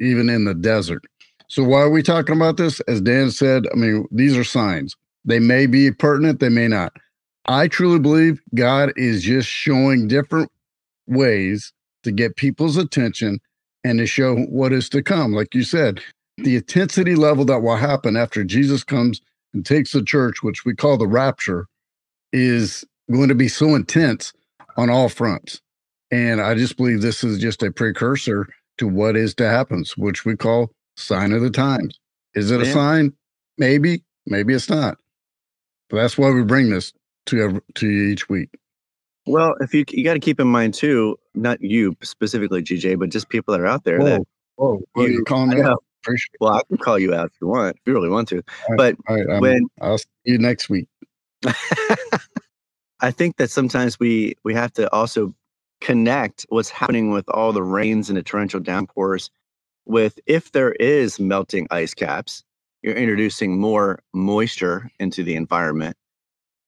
[0.00, 1.04] even in the desert.
[1.48, 2.80] So why are we talking about this?
[2.88, 4.96] As Dan said, I mean, these are signs.
[5.24, 6.92] They may be pertinent, they may not.
[7.48, 10.50] I truly believe God is just showing different
[11.06, 13.40] ways to get people's attention
[13.84, 15.32] and to show what is to come.
[15.32, 16.00] Like you said,
[16.38, 19.20] the intensity level that will happen after Jesus comes
[19.54, 21.66] and takes the church, which we call the rapture,
[22.32, 24.32] is going to be so intense
[24.76, 25.60] on all fronts.
[26.10, 30.24] And I just believe this is just a precursor to what is to happen, which
[30.24, 31.98] we call sign of the times.
[32.34, 33.12] Is it a sign?
[33.56, 34.98] Maybe, maybe it's not.
[35.88, 36.92] But that's why we bring this
[37.26, 38.50] to to each week.
[39.26, 43.10] Well, if you you got to keep in mind too, not you specifically, GJ, but
[43.10, 44.22] just people that are out there whoa, that
[44.56, 45.82] whoa, you, you calling me out.
[46.40, 48.36] Well, I can call you out if you want, if you really want to.
[48.68, 50.86] All but right, um, when I'll see you next week.
[53.00, 55.34] I think that sometimes we we have to also
[55.80, 59.30] connect what's happening with all the rains and the torrential downpours
[59.84, 62.44] with if there is melting ice caps,
[62.82, 65.96] you're introducing more moisture into the environment,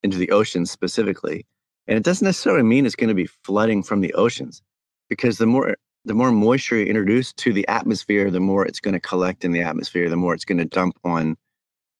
[0.03, 1.47] into the oceans specifically.
[1.87, 4.63] And it doesn't necessarily mean it's going to be flooding from the oceans
[5.09, 8.95] because the more the more moisture you introduce to the atmosphere, the more it's going
[8.95, 11.37] to collect in the atmosphere, the more it's going to dump on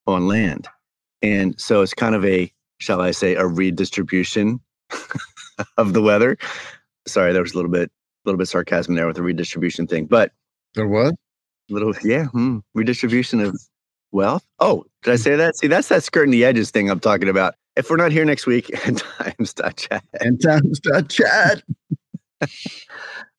[0.07, 0.69] on land.
[1.23, 4.61] And so it's kind of a, shall I say, a redistribution
[5.77, 6.39] of the weather.
[7.07, 10.07] Sorry, there was a little bit, a little bit sarcasm there with the redistribution thing,
[10.07, 10.33] but
[10.75, 11.13] there was
[11.69, 13.59] little, yeah, hmm, redistribution of
[14.13, 14.47] wealth.
[14.61, 15.57] Oh, did I say that?
[15.57, 17.55] See, that's that skirting the edges thing I'm talking about.
[17.79, 20.05] If we're not here next week, end times.chat.
[20.21, 21.63] End times.chat.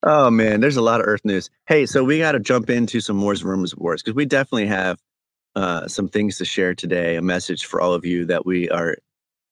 [0.04, 1.50] oh man, there's a lot of Earth news.
[1.68, 4.68] Hey, so we got to jump into some more rumors of wars because we definitely
[4.68, 4.98] have
[5.56, 7.18] uh, some things to share today.
[7.18, 8.96] A message for all of you that we are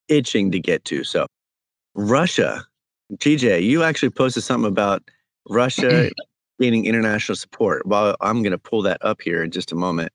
[0.08, 1.04] itching to get to.
[1.04, 1.28] So,
[1.94, 2.66] Russia,
[3.16, 5.04] GJ, you actually posted something about
[5.50, 6.12] Russia
[6.62, 7.86] gaining international support.
[7.86, 10.14] Well, I'm going to pull that up here in just a moment.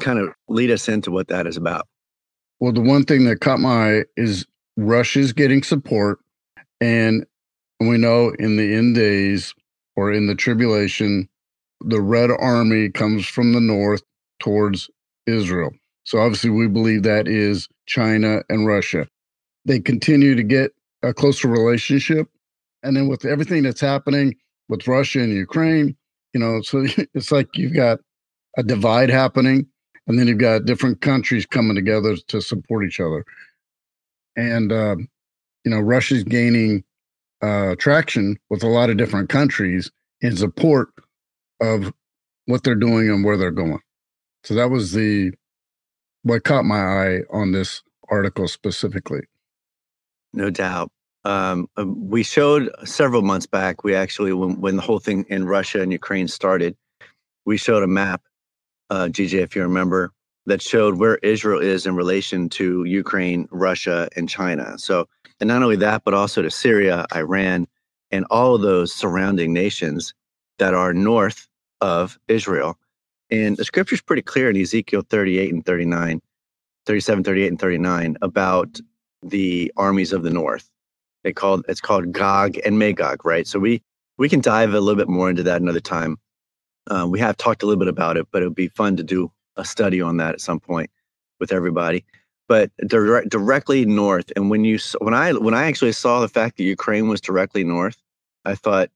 [0.00, 1.86] Kind of lead us into what that is about.
[2.60, 4.46] Well, the one thing that caught my eye is
[4.76, 6.18] Russia's getting support.
[6.80, 7.26] And
[7.80, 9.54] we know in the end days
[9.96, 11.28] or in the tribulation,
[11.80, 14.02] the Red Army comes from the north
[14.40, 14.90] towards
[15.26, 15.70] Israel.
[16.04, 19.06] So obviously, we believe that is China and Russia.
[19.64, 22.28] They continue to get a closer relationship.
[22.82, 24.36] And then with everything that's happening
[24.68, 25.96] with Russia and Ukraine,
[26.32, 28.00] you know, so it's like you've got
[28.56, 29.66] a divide happening,
[30.06, 33.24] and then you've got different countries coming together to support each other.
[34.36, 34.96] And, uh,
[35.64, 36.84] you know, Russia's gaining
[37.42, 40.88] uh, traction with a lot of different countries in support
[41.60, 41.92] of
[42.46, 43.80] what they're doing and where they're going.
[44.44, 45.32] So that was the
[46.22, 49.20] what caught my eye on this article specifically.
[50.32, 50.90] No doubt.
[51.24, 53.84] Um, um, we showed several months back.
[53.84, 56.76] We actually, when when the whole thing in Russia and Ukraine started,
[57.44, 58.22] we showed a map,
[58.90, 60.12] uh, GJ, if you remember,
[60.46, 64.78] that showed where Israel is in relation to Ukraine, Russia, and China.
[64.78, 67.66] So, and not only that, but also to Syria, Iran,
[68.10, 70.14] and all of those surrounding nations
[70.58, 71.46] that are north
[71.80, 72.78] of Israel.
[73.30, 76.20] And the scripture is pretty clear in Ezekiel 38 and 39,
[76.86, 78.80] 37, 38, and 39 about
[79.22, 80.68] the armies of the north.
[81.22, 83.46] They called it's called Gog and Magog, right?
[83.46, 83.82] So we
[84.16, 86.16] we can dive a little bit more into that another time.
[86.88, 89.02] Uh, we have talked a little bit about it, but it would be fun to
[89.02, 90.90] do a study on that at some point
[91.38, 92.04] with everybody.
[92.48, 96.56] But direct, directly north, and when you when I when I actually saw the fact
[96.56, 97.96] that Ukraine was directly north,
[98.44, 98.90] I thought,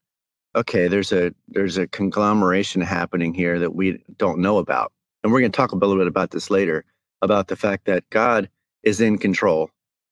[0.56, 4.92] okay, there's a there's a conglomeration happening here that we don't know about,
[5.22, 6.84] and we're going to talk a little bit about this later
[7.22, 8.48] about the fact that God
[8.82, 9.70] is in control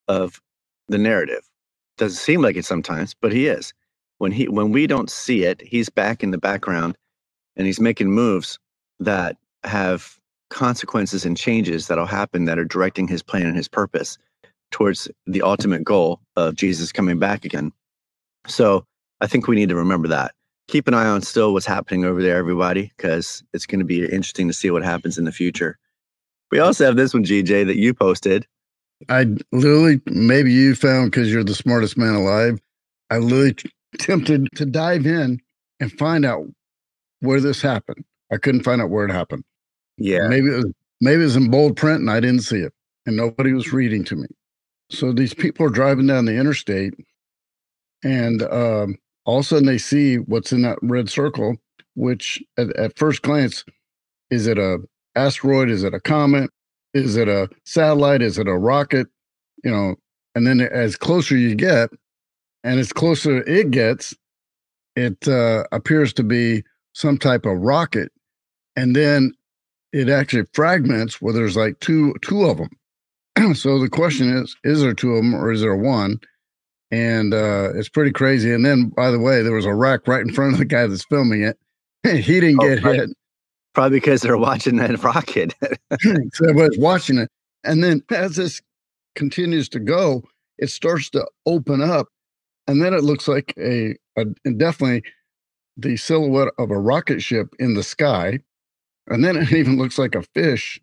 [0.09, 0.41] of
[0.89, 1.43] the narrative.
[1.99, 3.75] Doesn't seem like it sometimes, but he is.
[4.19, 6.97] When he when we don't see it, he's back in the background
[7.57, 8.59] and he's making moves
[9.01, 10.19] that have
[10.51, 14.19] consequences and changes that'll happen that are directing his plan and his purpose
[14.71, 17.73] towards the ultimate goal of Jesus coming back again.
[18.47, 18.85] So
[19.21, 20.33] I think we need to remember that.
[20.69, 24.05] Keep an eye on still what's happening over there, everybody, because it's going to be
[24.05, 25.79] interesting to see what happens in the future.
[26.51, 28.47] We also have this one, GJ, that you posted
[29.09, 32.61] I literally, maybe you found because you're the smartest man alive.
[33.11, 33.57] I literally
[33.99, 35.41] tempted to dive in
[35.81, 36.47] and find out
[37.23, 38.05] where this happened.
[38.31, 39.45] I couldn't find out where it happened.
[39.97, 40.29] Yeah.
[40.29, 42.73] Maybe it was maybe it was in bold print and I didn't see it.
[43.07, 44.27] And nobody was reading to me.
[44.91, 46.95] So these people are driving down the interstate
[48.05, 51.57] and um, all of a sudden they see what's in that red circle,
[51.95, 53.65] which at, at first glance,
[54.31, 54.79] is it a
[55.15, 55.71] asteroid?
[55.71, 56.51] Is it a comet?
[56.95, 58.23] Is it a satellite?
[58.23, 59.07] Is it a rocket?
[59.65, 59.95] You know,
[60.35, 61.91] and then as closer you get,
[62.65, 64.15] and as closer it gets,
[64.97, 68.11] it uh, appears to be some type of rocket,
[68.77, 69.33] and then
[69.93, 73.55] it actually fragments where there's like two two of them.
[73.55, 76.21] so the question is: Is there two of them, or is there one?
[76.91, 78.53] And uh, it's pretty crazy.
[78.53, 80.87] And then, by the way, there was a wreck right in front of the guy
[80.87, 81.59] that's filming it.
[82.03, 83.11] he didn't oh, get hit.
[83.73, 85.55] Probably because they're watching that rocket.
[85.61, 85.69] so
[86.49, 87.31] everybody's watching it.
[87.65, 88.61] And then as this
[89.15, 90.23] continues to go,
[90.59, 92.09] it starts to open up.
[92.69, 94.25] And then it looks like a, a
[94.57, 95.03] definitely
[95.77, 98.41] the silhouette of a rocket ship in the sky.
[99.09, 100.81] And then it even looks like a fish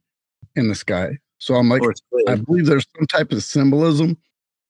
[0.56, 1.18] in the sky.
[1.40, 1.82] So I'm like,
[2.28, 4.18] I believe there's some type of symbolism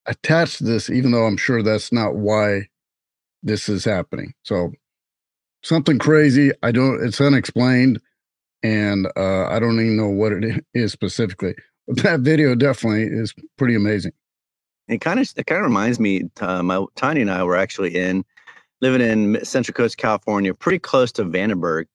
[0.05, 2.67] attached to this, even though I'm sure that's not why
[3.41, 4.33] this is happening.
[4.43, 4.71] So
[5.63, 6.51] something crazy.
[6.63, 7.03] I don't.
[7.03, 7.99] It's unexplained,
[8.63, 11.55] and uh, I don't even know what it is specifically.
[11.87, 14.11] But that video definitely is pretty amazing.
[14.87, 16.29] It kind of it kind of reminds me.
[16.39, 18.25] Uh, my Tanya and I were actually in
[18.81, 21.85] living in Central Coast, California, pretty close to Vandenberg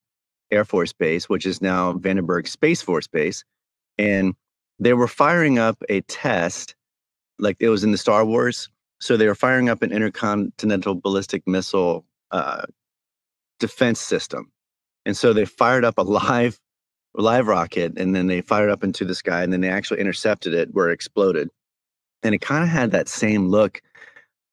[0.51, 3.43] Air Force Base, which is now Vandenberg Space Force Base,
[3.97, 4.35] and
[4.79, 6.75] they were firing up a test,
[7.39, 8.69] like it was in the Star Wars.
[8.99, 12.63] So they were firing up an intercontinental ballistic missile uh,
[13.59, 14.51] defense system.
[15.05, 16.59] And so they fired up a live
[17.17, 20.53] live rocket and then they fired up into the sky and then they actually intercepted
[20.53, 21.49] it where it exploded.
[22.23, 23.81] And it kind of had that same look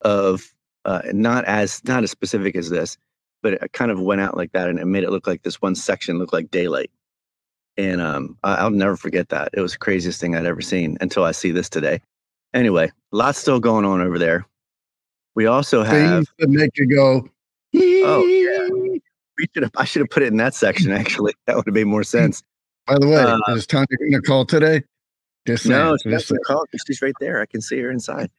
[0.02, 0.52] of
[0.84, 2.96] uh, not as not as specific as this,
[3.42, 5.60] but it kind of went out like that and it made it look like this
[5.60, 6.90] one section looked like daylight.
[7.76, 9.50] And um, I'll never forget that.
[9.54, 12.02] It was the craziest thing I'd ever seen until I see this today.
[12.52, 14.46] Anyway, lots still going on over there.
[15.34, 17.26] We also have things that make you go,
[17.74, 19.00] Oh yeah, we
[19.54, 19.72] should have.
[19.76, 20.92] I should have put it in that section.
[20.92, 22.42] Actually, that would have made more sense.
[22.86, 24.82] By the way, uh, is Tanya going to call today?
[25.46, 26.64] Just no, she's not call.
[26.86, 27.40] She's right there.
[27.40, 28.30] I can see her inside.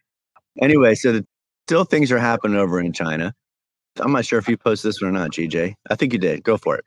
[0.61, 1.27] Anyway, so the,
[1.67, 3.33] still things are happening over in China.
[3.99, 5.75] I'm not sure if you posted this one or not, GJ.
[5.89, 6.43] I think you did.
[6.43, 6.85] Go for it.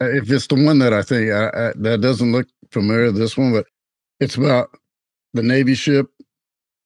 [0.00, 3.36] Uh, if it's the one that I think I, I, that doesn't look familiar, this
[3.36, 3.66] one, but
[4.20, 4.68] it's about
[5.32, 6.10] the Navy ship.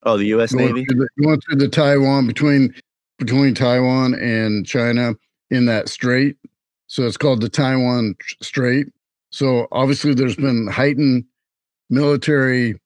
[0.04, 0.52] Oh, the U.S.
[0.52, 2.74] Going Navy through the, going through the Taiwan between
[3.18, 5.14] between Taiwan and China
[5.50, 6.36] in that strait.
[6.86, 8.86] So it's called the Taiwan Strait.
[9.30, 11.24] So obviously, there's been heightened
[11.88, 12.80] military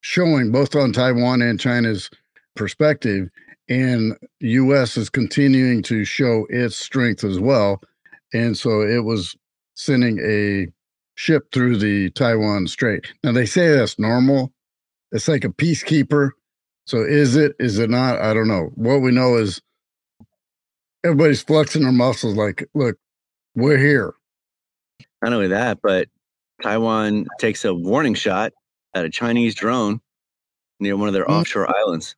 [0.00, 2.10] showing both on Taiwan and China's
[2.54, 3.28] perspective,
[3.68, 4.96] and U.S.
[4.96, 7.80] is continuing to show its strength as well.
[8.32, 9.36] And so it was
[9.74, 10.68] sending a
[11.16, 13.12] ship through the Taiwan Strait.
[13.24, 14.52] Now they say that's normal.
[15.12, 16.30] It's like a peacekeeper.
[16.86, 17.52] So is it?
[17.58, 18.20] Is it not?
[18.20, 18.70] I don't know.
[18.74, 19.60] What we know is
[21.04, 22.96] everybody's flexing their muscles like, look,
[23.54, 24.14] we're here.
[25.22, 26.08] Not only that, but
[26.62, 28.52] Taiwan takes a warning shot
[28.94, 30.00] at a Chinese drone
[30.78, 31.40] near one of their mm-hmm.
[31.40, 32.16] offshore islands.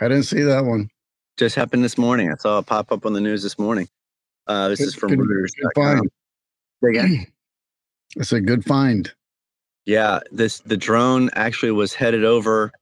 [0.00, 0.88] I didn't see that one.
[1.36, 2.30] Just happened this morning.
[2.30, 3.88] I saw it pop up on the news this morning.
[4.46, 5.50] Uh, this good, is from good, Reuters.
[5.60, 6.10] Good find.
[6.84, 7.26] Again.
[8.16, 9.08] It's a good find.
[9.86, 12.72] Yeah, this the drone actually was headed over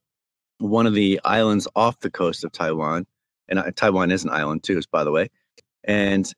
[0.56, 3.06] one of the islands off the coast of Taiwan
[3.48, 5.28] and uh, Taiwan is an island too, by the way,
[5.84, 6.32] and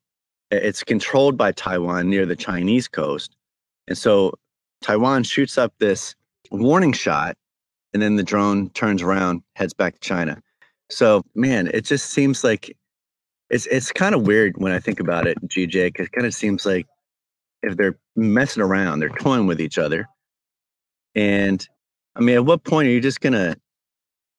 [0.51, 3.37] it's controlled by Taiwan near the Chinese coast.
[3.89, 4.33] And so
[4.83, 6.15] Taiwan shoots up this
[6.51, 7.37] warning shot,
[7.93, 10.41] and then the drone turns around, heads back to China.
[10.91, 12.77] So man, it just seems like
[13.49, 16.35] it's it's kind of weird when I think about it, GJ, because it kind of
[16.35, 16.87] seems like
[17.63, 20.09] if they're messing around, they're toying with each other.
[21.15, 21.67] And
[22.17, 23.57] I mean, at what point are you just gonna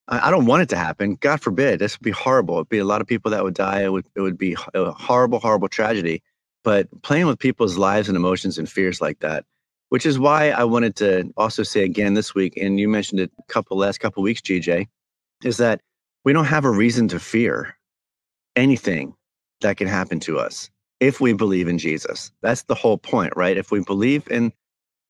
[0.08, 1.16] I, don't want it to happen.
[1.20, 1.78] God forbid.
[1.78, 2.56] This would be horrible.
[2.56, 3.82] It'd be a lot of people that would die.
[3.82, 6.22] It would it would be a horrible, horrible tragedy.
[6.64, 9.44] But playing with people's lives and emotions and fears like that,
[9.88, 13.30] which is why I wanted to also say again this week, and you mentioned it
[13.38, 14.86] a couple last couple weeks, GJ,
[15.44, 15.80] is that
[16.24, 17.76] we don't have a reason to fear
[18.56, 19.14] anything
[19.60, 22.32] that can happen to us if we believe in Jesus.
[22.42, 23.56] That's the whole point, right?
[23.56, 24.52] If we believe in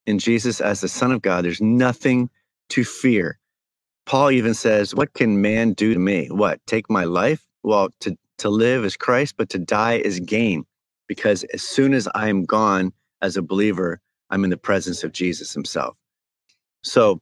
[0.07, 2.29] in Jesus as the Son of God, there's nothing
[2.71, 3.39] to fear.
[4.07, 6.29] Paul even says, What can man do to me?
[6.31, 6.61] What?
[6.67, 7.47] Take my life?
[7.63, 10.65] Well, to, to live is Christ, but to die is gain.
[11.07, 15.13] Because as soon as I am gone as a believer, I'm in the presence of
[15.13, 15.97] Jesus himself.
[16.83, 17.21] So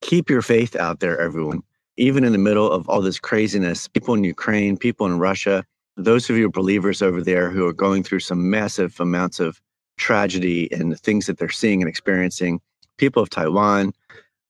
[0.00, 1.62] keep your faith out there, everyone.
[1.96, 5.64] Even in the middle of all this craziness, people in Ukraine, people in Russia,
[5.96, 9.60] those of you believers over there who are going through some massive amounts of
[9.96, 12.60] tragedy and the things that they're seeing and experiencing,
[12.98, 13.92] people of Taiwan,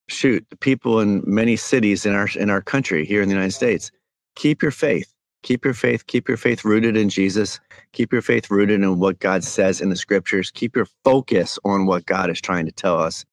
[0.09, 3.53] shoot, the people in many cities in our in our country here in the United
[3.53, 3.91] States,
[4.37, 5.11] keep your faith.
[5.43, 7.61] Keep your faith, keep your faith rooted in Jesus.
[7.93, 10.51] Keep your faith rooted in what God says in the scriptures.
[10.51, 13.27] Keep your focus on what God is trying to tell us.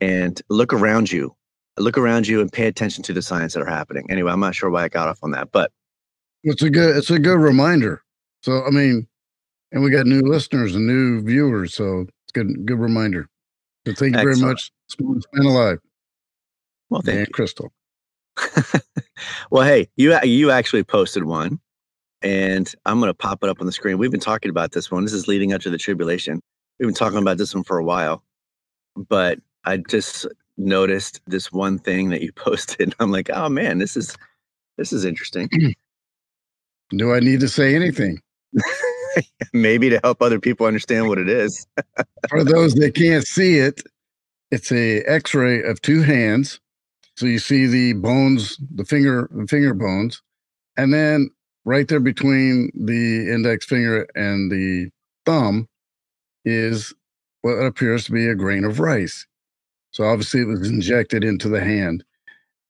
[0.00, 1.36] And look around you.
[1.78, 4.06] Look around you and pay attention to the signs that are happening.
[4.10, 5.70] Anyway, I'm not sure why I got off on that, but
[6.42, 8.02] it's a good it's a good reminder.
[8.42, 9.06] So I mean,
[9.72, 13.28] and we got new listeners and new viewers, so it's good good reminder.
[13.86, 14.38] So thank you Excellent.
[14.38, 14.72] very much.
[14.88, 15.78] Smooth Man Alive.
[16.88, 17.32] Well, thank and you.
[17.32, 17.72] Crystal.
[19.50, 21.58] well, hey, you you actually posted one,
[22.22, 23.98] and I'm going to pop it up on the screen.
[23.98, 25.04] We've been talking about this one.
[25.04, 26.40] This is leading up to the tribulation.
[26.78, 28.22] We've been talking about this one for a while,
[28.96, 32.94] but I just noticed this one thing that you posted.
[33.00, 34.16] I'm like, oh man, this is
[34.78, 35.48] this is interesting.
[36.90, 38.20] Do I need to say anything?
[39.52, 41.66] Maybe to help other people understand what it is.
[42.28, 43.82] For those that can't see it,
[44.50, 46.60] it's a X-ray of two hands.
[47.16, 50.22] So you see the bones, the finger, the finger bones,
[50.76, 51.30] and then
[51.64, 54.90] right there between the index finger and the
[55.24, 55.66] thumb
[56.44, 56.94] is
[57.42, 59.26] what appears to be a grain of rice.
[59.96, 62.04] So obviously it was injected into the hand.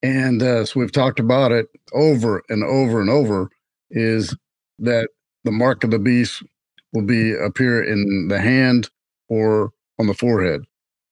[0.01, 3.51] And uh, so we've talked about it over and over and over
[3.91, 4.37] is
[4.79, 5.09] that
[5.43, 6.45] the mark of the beast
[6.93, 8.89] will be appear in the hand
[9.29, 10.61] or on the forehead.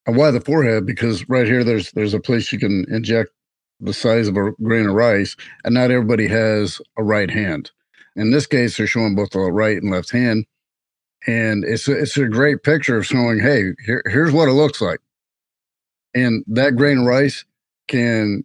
[0.07, 0.87] And why the forehead?
[0.87, 3.31] Because right here there's there's a place you can inject
[3.81, 7.72] the size of a grain of rice, and not everybody has a right hand.
[8.14, 10.46] In this case, they're showing both the right and left hand,
[11.27, 14.81] and it's a, it's a great picture of showing, hey, here, here's what it looks
[14.81, 15.00] like,
[16.14, 17.44] and that grain of rice
[17.88, 18.44] can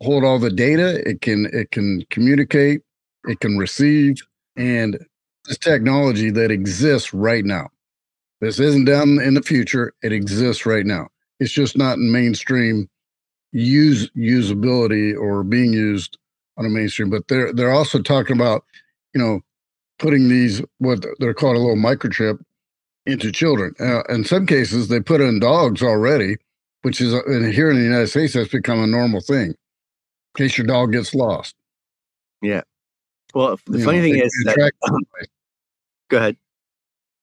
[0.00, 1.08] hold all the data.
[1.08, 2.82] It can it can communicate
[3.26, 4.16] it can receive,
[4.56, 4.98] and
[5.46, 7.68] this technology that exists right now.
[8.40, 9.92] This isn't down in the future.
[10.02, 11.08] It exists right now.
[11.38, 12.88] It's just not in mainstream
[13.52, 16.18] use usability or being used
[16.56, 17.10] on a mainstream.
[17.10, 18.64] But they're they're also talking about,
[19.14, 19.40] you know,
[19.98, 22.40] putting these what they're called a little microchip
[23.06, 23.74] into children.
[23.80, 26.36] Uh, in some cases, they put in dogs already,
[26.82, 29.48] which is uh, here in the United States that's become a normal thing.
[29.50, 29.56] In
[30.36, 31.54] case your dog gets lost.
[32.40, 32.62] Yeah,
[33.34, 34.72] well, the you funny know, thing is, that,
[36.08, 36.36] go ahead.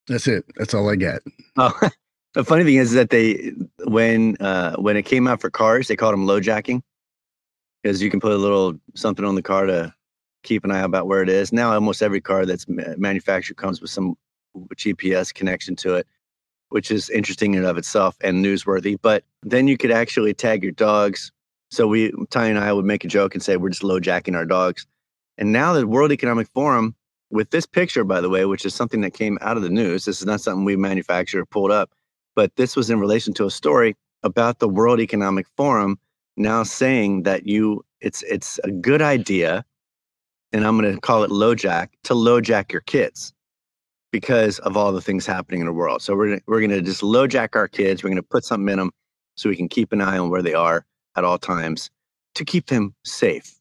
[0.08, 0.46] That's it.
[0.58, 1.22] That's all I got.
[1.58, 1.78] Oh,
[2.34, 3.54] the funny thing is that they
[3.86, 6.82] when uh, when it came out for cars, they called them LoJacking
[7.84, 9.94] because you can put a little something on the car to
[10.44, 11.54] keep an eye about where it is.
[11.54, 14.16] Now, almost every car that's manufactured comes with some
[14.76, 16.08] GPS connection to it,
[16.70, 18.98] which is interesting in and of itself and newsworthy.
[19.02, 21.32] But then you could actually tag your dogs.
[21.72, 24.46] So we, Ty and I would make a joke and say we're just LoJacking our
[24.46, 24.88] dogs.
[25.38, 26.96] And now the World Economic Forum,
[27.32, 30.06] with this picture, by the way, which is something that came out of the news,
[30.06, 31.92] this is not something we manufactured or pulled up,
[32.36, 36.00] but this was in relation to a story about the World Economic Forum
[36.38, 39.66] now saying that you it's it's a good idea,
[40.54, 43.34] and I'm going to call it LoJack to LoJack your kids
[44.12, 46.02] because of all the things happening in the world.
[46.02, 48.04] So we're we're going to just LoJack our kids.
[48.04, 48.92] We're going to put something in them
[49.36, 51.90] so we can keep an eye on where they are at all times
[52.36, 53.56] to keep them safe.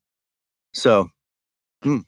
[0.72, 1.11] So
[1.82, 1.98] Hmm.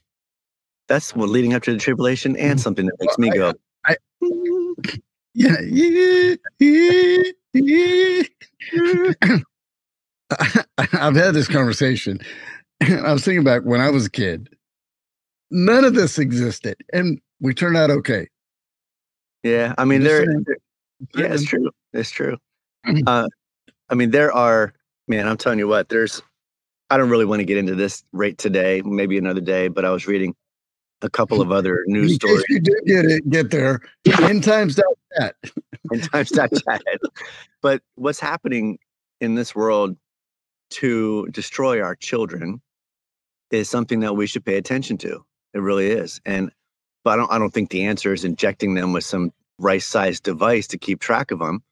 [0.88, 2.62] That's what leading up to the tribulation and mm.
[2.62, 3.52] something that makes me go.
[3.84, 4.98] I, I,
[5.34, 6.34] yeah, yeah,
[7.52, 8.22] yeah,
[10.92, 12.18] I've had this conversation.
[12.80, 14.48] I was thinking back when I was a kid.
[15.52, 18.28] None of this existed, and we turned out okay.
[19.42, 20.24] Yeah, I mean, there.
[21.16, 21.70] Yeah, it's true.
[21.92, 22.36] It's true.
[23.06, 23.28] Uh,
[23.90, 24.72] I mean, there are.
[25.06, 25.88] Man, I'm telling you what.
[25.88, 26.22] There's
[26.90, 29.90] I don't really want to get into this right today, maybe another day, but I
[29.90, 30.34] was reading
[31.02, 32.44] a couple of other news stories.
[32.48, 33.80] you did get it, get there.
[34.20, 34.78] End times
[35.16, 35.36] chat.
[35.92, 36.50] End times chat.
[37.62, 38.78] But what's happening
[39.20, 39.96] in this world
[40.70, 42.60] to destroy our children
[43.50, 45.24] is something that we should pay attention to.
[45.54, 46.20] It really is.
[46.26, 46.50] And
[47.04, 50.66] but I don't I don't think the answer is injecting them with some rice-sized device
[50.68, 51.62] to keep track of them.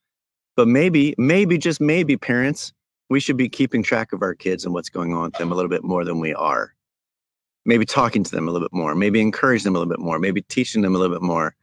[0.56, 2.72] But maybe, maybe just maybe parents
[3.10, 5.54] we should be keeping track of our kids and what's going on with them a
[5.54, 6.74] little bit more than we are.
[7.64, 10.18] Maybe talking to them a little bit more, maybe encouraging them a little bit more,
[10.18, 11.54] maybe teaching them a little bit more,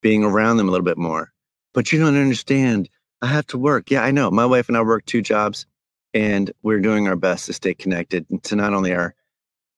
[0.00, 1.32] being around them a little bit more.
[1.74, 2.88] But you don't understand.
[3.20, 3.90] I have to work.
[3.90, 4.30] Yeah, I know.
[4.30, 5.66] My wife and I work two jobs
[6.14, 9.14] and we're doing our best to stay connected to not only our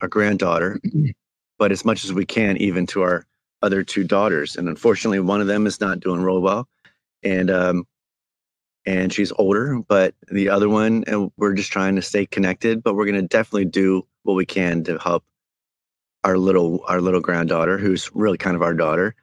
[0.01, 0.81] our granddaughter,
[1.59, 3.27] but as much as we can even to our
[3.65, 4.57] other two daughters.
[4.57, 6.69] And unfortunately, one of them is not doing real well.
[7.23, 7.87] And um,
[8.87, 12.83] and she's older, but the other one, and we're just trying to stay connected.
[12.83, 15.25] But we're going to definitely do what we can to help
[16.23, 19.15] our little our little granddaughter, who's really kind of our daughter,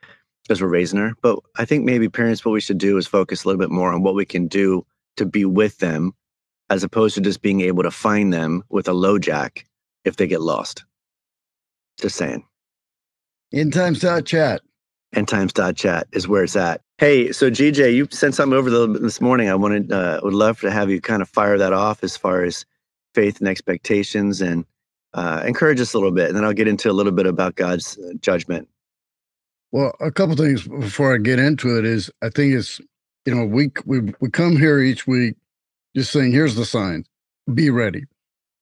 [0.44, 1.14] because we're raising her.
[1.22, 3.94] But I think maybe parents, what we should do is focus a little bit more
[3.94, 4.86] on what we can do
[5.18, 6.14] to be with them,
[6.72, 9.64] as opposed to just being able to find them with a LoJack
[10.06, 10.84] if they get lost.
[12.00, 12.44] Just saying.
[13.54, 14.62] Endtimes.chat.
[15.16, 16.82] Endtimes.chat is where it's at.
[16.98, 19.50] Hey, so GJ, you sent something over the, this morning.
[19.50, 22.44] I wanted, uh, would love to have you kind of fire that off as far
[22.44, 22.66] as
[23.14, 24.66] faith and expectations and
[25.14, 26.30] uh, encourage us a little bit.
[26.30, 28.70] And then I'll get into a little bit about God's uh, judgment.
[29.74, 32.80] Well, a couple things before I get into it is I think it's,
[33.26, 35.36] you know, we, we, we come here each week
[35.96, 37.06] just saying, here's the sign,
[37.54, 38.06] be ready.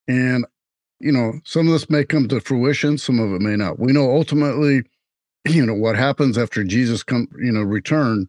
[0.08, 0.46] And,
[1.00, 3.80] you know, some of this may come to fruition, some of it may not.
[3.80, 4.84] We know ultimately,
[5.48, 8.28] you know, what happens after Jesus come, you know, return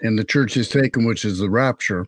[0.00, 2.06] and the church is taken, which is the rapture.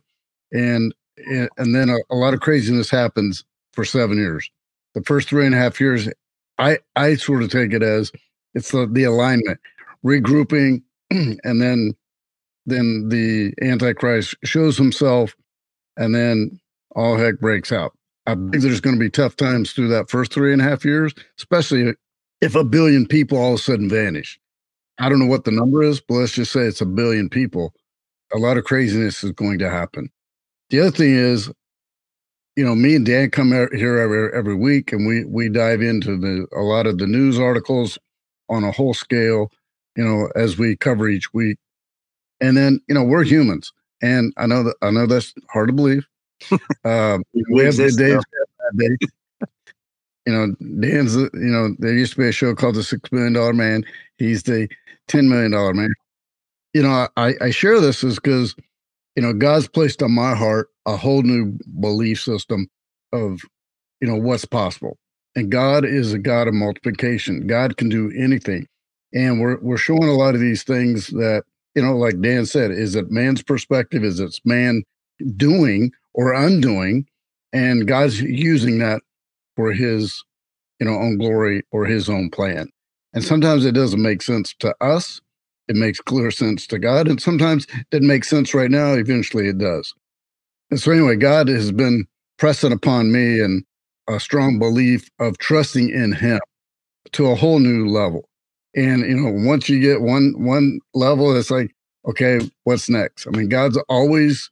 [0.51, 0.93] And
[1.27, 3.43] and then a, a lot of craziness happens
[3.73, 4.49] for seven years.
[4.95, 6.09] The first three and a half years,
[6.57, 8.11] I I sort of take it as
[8.53, 9.59] it's the, the alignment,
[10.05, 11.95] regrouping, and then
[12.65, 15.35] then the Antichrist shows himself,
[15.97, 16.59] and then
[16.95, 17.93] all heck breaks out.
[18.25, 20.85] I think there's going to be tough times through that first three and a half
[20.85, 21.93] years, especially
[22.41, 24.39] if a billion people all of a sudden vanish.
[24.99, 27.73] I don't know what the number is, but let's just say it's a billion people.
[28.33, 30.09] A lot of craziness is going to happen.
[30.69, 31.51] The other thing is,
[32.55, 36.17] you know, me and Dan come here every every week, and we we dive into
[36.17, 37.97] the a lot of the news articles
[38.49, 39.49] on a whole scale,
[39.95, 41.57] you know, as we cover each week.
[42.39, 43.71] And then, you know, we're humans,
[44.01, 46.05] and I know that I know that's hard to believe.
[46.85, 48.19] Um, we have good days.
[50.25, 51.15] You know, Dan's.
[51.15, 53.83] You know, there used to be a show called The Six Million Dollar Man.
[54.17, 54.69] He's the
[55.07, 55.93] ten million dollar man.
[56.73, 58.55] You know, I I share this is because
[59.17, 62.67] you know God's placed on my heart a whole new belief system
[63.11, 63.41] of
[63.99, 64.97] you know what's possible,
[65.35, 67.45] and God is a God of multiplication.
[67.45, 68.65] God can do anything,
[69.13, 71.43] and we're we're showing a lot of these things that
[71.75, 74.03] you know, like Dan said, is it man's perspective?
[74.03, 74.83] Is it man
[75.35, 77.05] doing or undoing?
[77.51, 79.01] And God's using that
[79.55, 80.23] for his,
[80.79, 82.69] you know, own glory or his own plan.
[83.13, 85.21] And sometimes it doesn't make sense to us.
[85.67, 87.07] It makes clear sense to God.
[87.07, 88.93] And sometimes it doesn't make sense right now.
[88.93, 89.93] Eventually it does.
[90.71, 92.05] And so anyway, God has been
[92.37, 93.63] pressing upon me and
[94.09, 96.39] a strong belief of trusting in him
[97.13, 98.27] to a whole new level.
[98.75, 101.75] And you know, once you get one one level, it's like,
[102.09, 103.27] okay, what's next?
[103.27, 104.49] I mean, God's always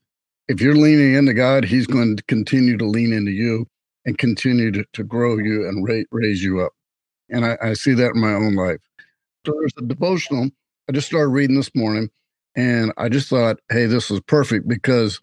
[0.52, 3.68] if you're leaning into God, He's going to continue to lean into you
[4.06, 6.74] and continue to, to grow you and ra- raise you up.
[7.30, 8.80] And I, I see that in my own life.
[9.46, 10.50] So there's a devotional
[10.90, 12.10] I just started reading this morning,
[12.56, 15.22] and I just thought, hey, this is perfect because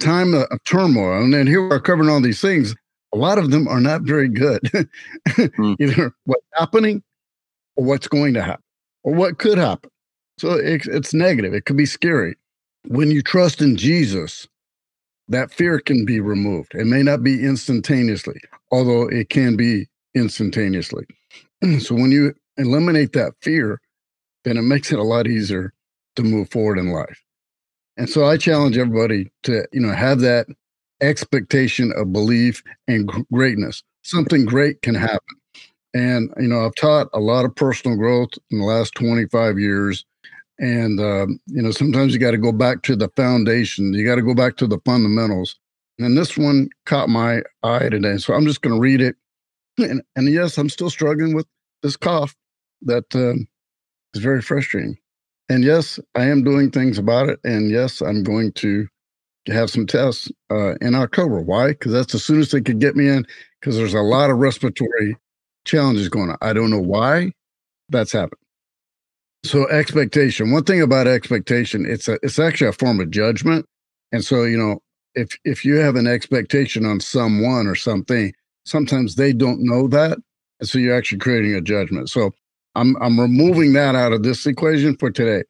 [0.00, 2.74] time of, of turmoil, and then here we're covering all these things.
[3.12, 4.62] A lot of them are not very good.
[5.28, 5.76] mm.
[5.80, 7.02] Either what's happening
[7.76, 8.64] or what's going to happen
[9.02, 9.90] or what could happen.
[10.38, 11.52] So it, it's negative.
[11.52, 12.36] It could be scary.
[12.88, 14.48] When you trust in Jesus,
[15.28, 16.74] that fear can be removed.
[16.74, 21.04] It may not be instantaneously, although it can be instantaneously.
[21.80, 23.80] so when you eliminate that fear,
[24.44, 25.72] then it makes it a lot easier
[26.16, 27.22] to move forward in life.
[27.96, 30.46] And so I challenge everybody to, you know, have that
[31.00, 33.82] expectation of belief and greatness.
[34.02, 35.36] Something great can happen.
[35.94, 40.04] And, you know, I've taught a lot of personal growth in the last 25 years.
[40.62, 44.14] And, um, you know, sometimes you got to go back to the foundation, you got
[44.14, 45.56] to go back to the fundamentals.
[45.98, 48.16] And this one caught my eye today.
[48.16, 49.16] So I'm just going to read it.
[49.78, 51.46] And, and, yes, I'm still struggling with
[51.82, 52.36] this cough
[52.82, 53.34] that uh,
[54.14, 54.96] is very frustrating.
[55.48, 57.40] And yes, I am doing things about it.
[57.42, 58.86] And yes, I'm going to
[59.48, 61.40] have some tests uh, in October.
[61.40, 61.68] Why?
[61.68, 63.26] Because that's as soon as they could get me in,
[63.60, 65.16] because there's a lot of respiratory
[65.64, 66.38] challenges going on.
[66.40, 67.32] I don't know why
[67.88, 68.41] that's happened.
[69.44, 70.52] So expectation.
[70.52, 73.66] One thing about expectation, it's a it's actually a form of judgment.
[74.12, 74.80] And so, you know,
[75.14, 78.32] if if you have an expectation on someone or something,
[78.64, 80.18] sometimes they don't know that.
[80.60, 82.08] And so you're actually creating a judgment.
[82.08, 82.30] So
[82.76, 85.42] I'm I'm removing that out of this equation for today.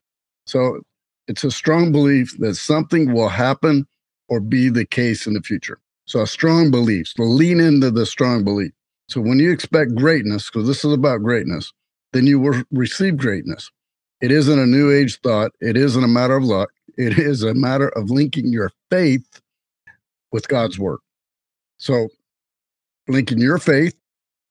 [0.46, 0.80] So
[1.28, 3.86] it's a strong belief that something will happen
[4.28, 5.78] or be the case in the future.
[6.06, 7.08] So a strong belief.
[7.08, 8.72] So lean into the strong belief.
[9.08, 11.72] So when you expect greatness, because this is about greatness,
[12.12, 13.70] then you will receive greatness.
[14.22, 15.50] It isn't a new age thought.
[15.60, 16.70] It isn't a matter of luck.
[16.96, 19.42] It is a matter of linking your faith
[20.30, 21.00] with God's word.
[21.78, 22.08] So,
[23.08, 23.96] linking your faith,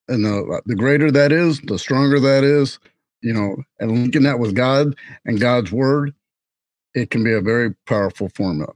[0.10, 2.80] and the, the greater that is, the stronger that is,
[3.22, 4.94] you know, and linking that with God
[5.26, 6.14] and God's word,
[6.94, 8.74] it can be a very powerful formula.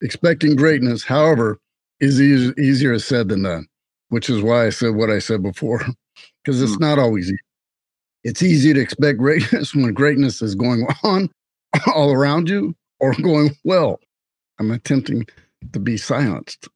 [0.00, 1.58] Expecting greatness, however,
[1.98, 3.66] is easy, easier said than done,
[4.10, 5.80] which is why I said what I said before,
[6.44, 6.80] because it's mm.
[6.80, 7.38] not always easy.
[8.24, 11.30] It's easy to expect greatness when greatness is going on
[11.94, 14.00] all around you or going well.
[14.58, 15.26] I'm attempting
[15.72, 16.68] to be silenced.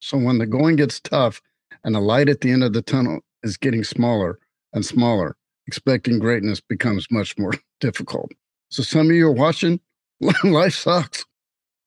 [0.00, 1.40] So when the going gets tough
[1.84, 4.38] and the light at the end of the tunnel is getting smaller
[4.72, 5.36] and smaller
[5.66, 8.32] expecting greatness becomes much more difficult.
[8.70, 9.80] So some of you are watching,
[10.44, 11.24] life sucks.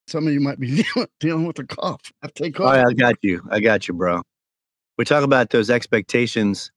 [0.06, 0.84] Some of you might be
[1.20, 2.12] dealing, with a cough.
[2.22, 2.74] I take off.
[2.74, 3.42] I got you.
[3.50, 4.22] I got you, bro.
[4.98, 6.70] We talk about those expectations,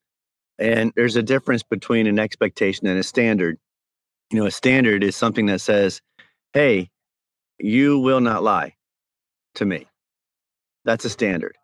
[0.59, 3.57] and there's a difference between an expectation and a standard.
[4.31, 6.01] You know, a standard is something that says,
[6.53, 6.89] hey,
[7.59, 8.75] you will not lie
[9.55, 9.87] to me.
[10.85, 11.57] That's a standard.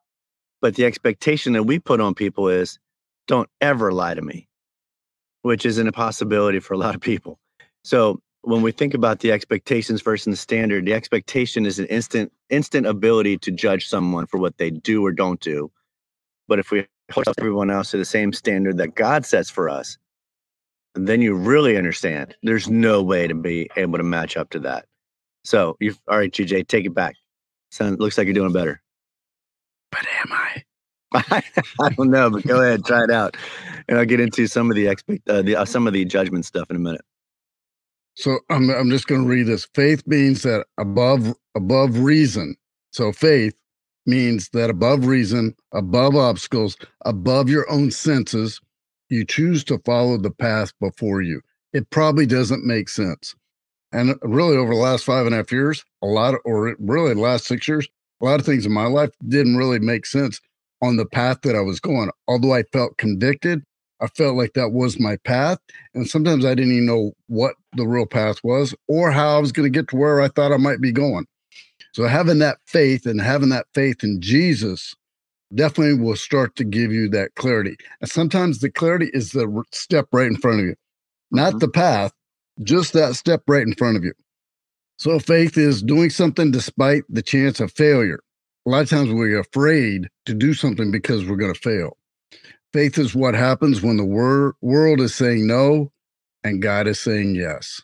[0.62, 2.80] But the expectation that we put on people is,
[3.28, 4.48] don't ever lie to me,
[5.42, 7.40] which is an impossibility for a lot of people.
[7.84, 12.32] So when we think about the expectations versus the standard, the expectation is an instant
[12.50, 15.72] instant ability to judge someone for what they do or don't do.
[16.48, 19.98] But if we hold everyone else to the same standard that God sets for us,
[20.96, 24.86] then you really understand there's no way to be able to match up to that.
[25.44, 27.16] So you all right, GJ, take it back.
[27.72, 28.82] Sounds looks like you're doing better.
[29.92, 30.64] But am I?
[31.80, 33.38] I don't know, but go ahead, try it out,
[33.88, 36.46] and I'll get into some of the expect uh, the, uh, some of the judgment
[36.46, 37.02] stuff in a minute.
[38.16, 39.68] So I'm I'm just going to read this.
[39.74, 42.56] Faith means that above above reason.
[42.92, 43.56] So faith
[44.06, 48.60] means that above reason, above obstacles, above your own senses,
[49.10, 51.42] you choose to follow the path before you.
[51.74, 53.36] It probably doesn't make sense.
[53.92, 56.76] And uh, really, over the last five and a half years, a lot, of, or
[56.80, 57.88] really the last six years,
[58.22, 60.42] a lot of things in my life didn't really make sense
[60.82, 62.10] on the path that I was going.
[62.28, 63.64] Although I felt convicted,
[64.02, 65.60] I felt like that was my path.
[65.94, 69.52] And sometimes I didn't even know what the real path was or how I was
[69.52, 71.26] going to get to where I thought I might be going.
[71.94, 74.96] So having that faith and having that faith in Jesus
[75.54, 77.78] definitely will start to give you that clarity.
[78.02, 80.76] And sometimes the clarity is the step right in front of you,
[81.32, 81.60] not mm-hmm.
[81.60, 82.12] the path,
[82.64, 84.14] just that step right in front of you.
[84.98, 88.20] So faith is doing something despite the chance of failure.
[88.66, 91.98] A lot of times we're afraid to do something because we're going to fail.
[92.72, 95.92] Faith is what happens when the wor- world is saying no
[96.44, 97.82] and God is saying yes.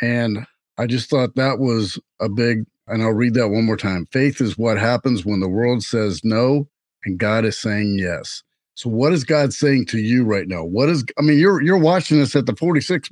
[0.00, 0.46] And
[0.76, 4.06] I just thought that was a big, and I'll read that one more time.
[4.06, 6.68] Faith is what happens when the world says no
[7.04, 8.42] and God is saying yes.
[8.74, 10.64] So what is God saying to you right now?
[10.64, 13.10] What is I mean, you're you're watching this at the 46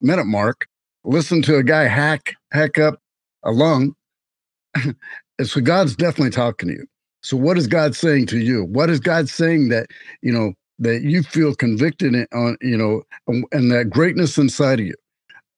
[0.00, 0.66] minute mark.
[1.04, 3.00] Listen to a guy hack hack up
[3.44, 3.94] a lung.
[4.74, 4.96] and
[5.48, 6.86] so God's definitely talking to you.
[7.22, 8.64] So what is God saying to you?
[8.64, 9.86] What is God saying that,
[10.20, 14.94] you know, that you feel convicted on, you know, and that greatness inside of you?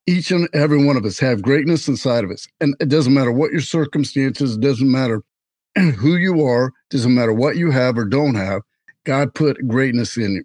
[0.06, 2.46] Each and every one of us have greatness inside of us.
[2.60, 5.22] And it doesn't matter what your circumstances, it doesn't matter
[5.76, 8.62] who you are, doesn't matter what you have or don't have.
[9.04, 10.44] God put greatness in you.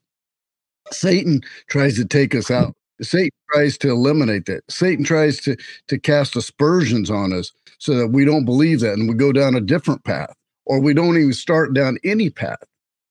[0.91, 2.75] Satan tries to take us out.
[3.01, 4.63] Satan tries to eliminate that.
[4.69, 5.55] Satan tries to
[5.87, 9.55] to cast aspersions on us so that we don't believe that and we go down
[9.55, 10.33] a different path
[10.65, 12.63] or we don't even start down any path.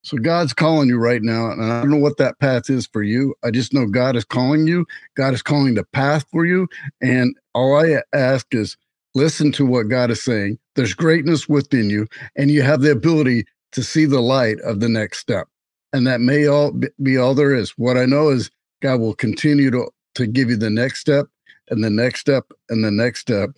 [0.02, 1.50] So God's calling you right now.
[1.50, 3.34] And I don't know what that path is for you.
[3.44, 4.86] I just know God is calling you.
[5.16, 6.68] God is calling the path for you.
[7.02, 8.76] And all I ask is
[9.14, 10.58] listen to what God is saying.
[10.74, 14.88] There's greatness within you, and you have the ability to see the light of the
[14.88, 15.48] next step.
[15.92, 16.72] And that may all
[17.02, 17.70] be all there is.
[17.72, 21.26] What I know is God will continue to, to give you the next step
[21.68, 23.50] and the next step and the next step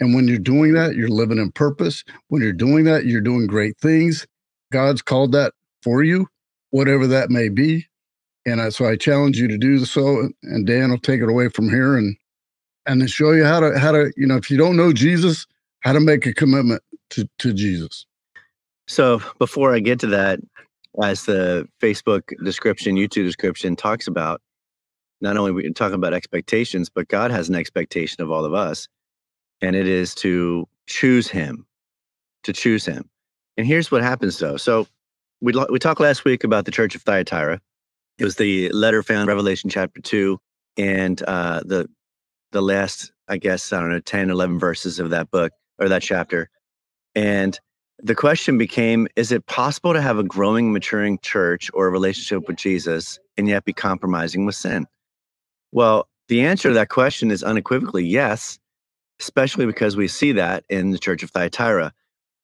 [0.00, 2.04] and when you're doing that, you're living in purpose.
[2.28, 4.26] When you're doing that, you're doing great things.
[4.72, 5.52] God's called that
[5.86, 6.26] for you,
[6.70, 7.86] whatever that may be.
[8.44, 10.28] And I, so I challenge you to do so.
[10.42, 12.16] And Dan will take it away from here and
[12.86, 15.46] and then show you how to how to you know if you don't know Jesus,
[15.80, 18.04] how to make a commitment to to Jesus.
[18.88, 20.40] So before I get to that,
[21.00, 24.42] as the Facebook description, YouTube description talks about,
[25.20, 28.88] not only we talking about expectations, but God has an expectation of all of us
[29.60, 31.64] and it is to choose him,
[32.42, 33.08] to choose him.
[33.56, 34.56] And here's what happens though.
[34.56, 34.86] So
[35.40, 37.60] we we talked last week about the church of Thyatira.
[38.18, 40.38] It was the letter found in Revelation chapter 2
[40.78, 41.88] and uh, the
[42.52, 46.02] the last I guess I don't know 10 11 verses of that book or that
[46.02, 46.48] chapter.
[47.14, 47.58] And
[48.02, 52.46] the question became is it possible to have a growing maturing church or a relationship
[52.46, 54.86] with Jesus and yet be compromising with sin?
[55.72, 58.58] Well, the answer to that question is unequivocally yes
[59.20, 61.92] especially because we see that in the church of Thyatira.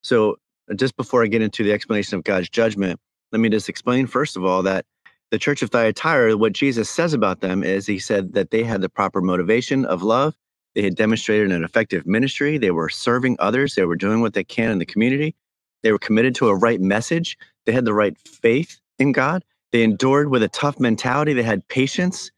[0.02, 0.36] So,
[0.70, 3.00] Uh, just before I get into the explanation of God's judgment,
[3.32, 4.84] let me just explain, first of all, that
[5.30, 8.82] the church of Thyatira, what Jesus says about them is he said that they had
[8.82, 10.36] the proper motivation of love.
[10.74, 12.58] They had demonstrated an effective ministry.
[12.58, 13.74] They were serving others.
[13.74, 15.34] They were doing what they can in the community.
[15.82, 17.38] They were committed to a right message.
[17.64, 19.44] They had the right faith in God.
[19.72, 21.32] They endured with a tough mentality.
[21.32, 22.30] They had patience.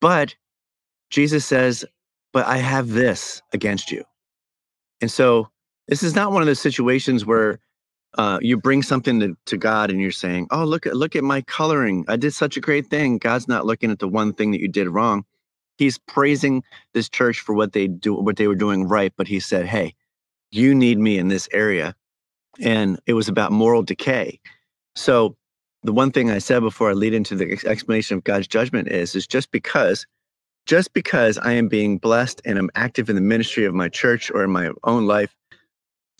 [0.00, 0.34] But
[1.10, 1.84] Jesus says,
[2.32, 4.04] but I have this against you.
[5.00, 5.48] And so
[5.88, 7.58] this is not one of those situations where
[8.16, 11.24] uh, you bring something to, to God and you're saying, "Oh, look at look at
[11.24, 12.04] my coloring.
[12.08, 14.68] I did such a great thing." God's not looking at the one thing that you
[14.68, 15.24] did wrong.
[15.76, 16.62] He's praising
[16.92, 19.12] this church for what they do, what they were doing right.
[19.16, 19.94] But he said, "Hey,
[20.50, 21.96] you need me in this area,"
[22.60, 24.40] and it was about moral decay.
[24.94, 25.36] So,
[25.82, 29.16] the one thing I said before I lead into the explanation of God's judgment is,
[29.16, 30.06] is just because,
[30.66, 34.30] just because I am being blessed and I'm active in the ministry of my church
[34.30, 35.34] or in my own life,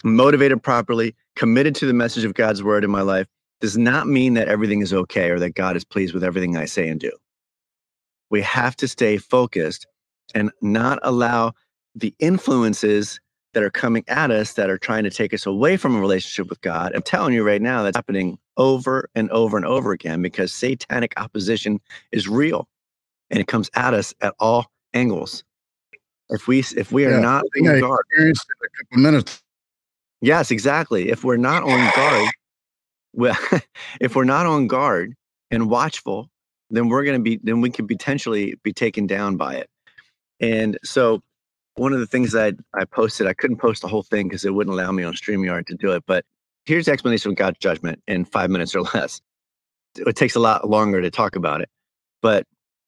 [0.04, 3.26] motivated properly committed to the message of God's word in my life
[3.60, 6.66] does not mean that everything is okay or that God is pleased with everything I
[6.66, 7.10] say and do.
[8.30, 9.86] We have to stay focused
[10.34, 11.52] and not allow
[11.94, 13.20] the influences
[13.54, 16.50] that are coming at us that are trying to take us away from a relationship
[16.50, 16.92] with God.
[16.94, 21.14] I'm telling you right now that's happening over and over and over again because satanic
[21.16, 21.80] opposition
[22.12, 22.68] is real
[23.30, 25.44] and it comes at us at all angles.
[26.30, 29.43] If we if we are yeah, not I, I experienced it a couple minutes
[30.24, 31.10] Yes, exactly.
[31.10, 32.30] If we're not on guard,
[33.12, 33.36] well,
[34.00, 35.12] if we're not on guard
[35.50, 36.30] and watchful,
[36.70, 39.68] then we're going to be, then we could potentially be taken down by it.
[40.40, 41.22] And so,
[41.74, 44.46] one of the things that I, I posted, I couldn't post the whole thing because
[44.46, 46.04] it wouldn't allow me on StreamYard to do it.
[46.06, 46.24] But
[46.64, 49.20] here's the explanation of God's judgment in five minutes or less.
[49.94, 51.68] It takes a lot longer to talk about it.
[52.22, 52.46] But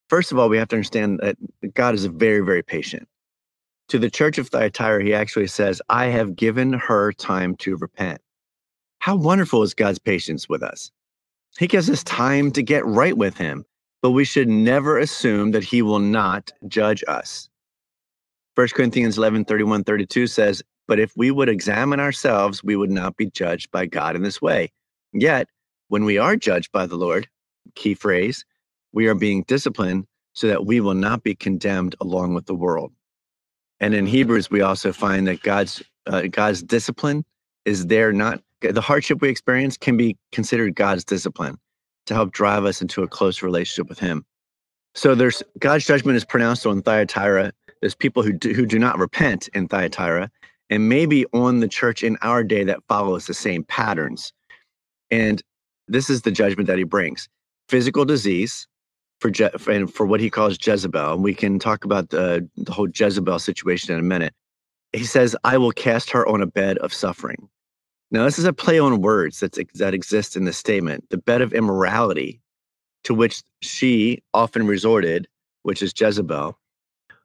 [0.08, 1.36] first of all, we have to understand that
[1.74, 3.06] God is very, very patient
[3.88, 8.20] to the church of Thyatira, he actually says, I have given her time to repent.
[8.98, 10.90] How wonderful is God's patience with us?
[11.58, 13.64] He gives us time to get right with him,
[14.02, 17.48] but we should never assume that he will not judge us.
[18.56, 23.16] 1 Corinthians 11 31 32 says, But if we would examine ourselves, we would not
[23.16, 24.72] be judged by God in this way.
[25.12, 25.48] Yet,
[25.88, 27.28] when we are judged by the Lord,
[27.74, 28.44] key phrase,
[28.92, 32.92] we are being disciplined so that we will not be condemned along with the world.
[33.80, 37.24] And in Hebrews, we also find that God's uh, God's discipline
[37.64, 41.58] is there not the hardship we experience can be considered God's discipline
[42.06, 44.24] to help drive us into a close relationship with Him.
[44.94, 47.52] So there's God's judgment is pronounced on Thyatira.
[47.80, 50.30] There's people who do, who do not repent in Thyatira,
[50.70, 54.32] and maybe on the church in our day that follows the same patterns.
[55.10, 55.42] And
[55.86, 57.28] this is the judgment that He brings:
[57.68, 58.66] physical disease,
[59.20, 61.14] for Je- and for what he calls Jezebel.
[61.14, 64.34] And we can talk about the, the whole Jezebel situation in a minute.
[64.92, 67.48] He says, "I will cast her on a bed of suffering."
[68.10, 71.04] Now, this is a play on words that that exists in the statement.
[71.10, 72.40] The bed of immorality,
[73.04, 75.26] to which she often resorted,
[75.62, 76.58] which is Jezebel,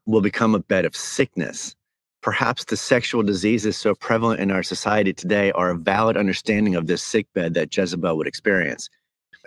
[0.06, 1.76] will become a bed of sickness.
[2.22, 6.88] Perhaps the sexual diseases so prevalent in our society today are a valid understanding of
[6.88, 8.90] this sick bed that Jezebel would experience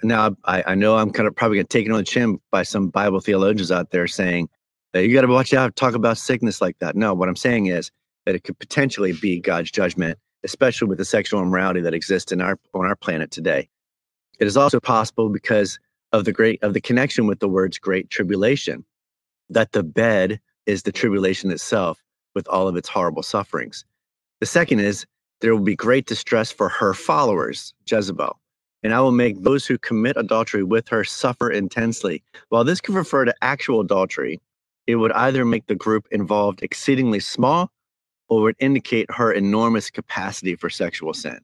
[0.03, 2.41] now I, I know I'm kind of probably going to take it on the chin
[2.51, 4.49] by some Bible theologians out there saying
[4.95, 6.95] you got to watch out, talk about sickness like that.
[6.95, 7.91] No, what I'm saying is
[8.27, 12.41] that it could potentially be God's judgment, especially with the sexual immorality that exists in
[12.41, 13.69] our on our planet today.
[14.39, 15.79] It is also possible because
[16.13, 18.85] of the great of the connection with the words great tribulation,
[19.51, 22.03] that the bed is the tribulation itself
[22.35, 23.85] with all of its horrible sufferings.
[24.41, 25.07] The second is
[25.41, 28.39] there will be great distress for her followers, Jezebel
[28.85, 32.23] and I will make those who commit adultery with her suffer intensely.
[32.51, 34.41] While this could refer to actual adultery,
[34.87, 37.71] it would either make the group involved exceedingly small
[38.29, 41.41] or would indicate her enormous capacity for sexual sin.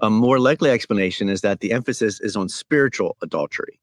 [0.00, 3.80] A more likely explanation is that the emphasis is on spiritual adultery,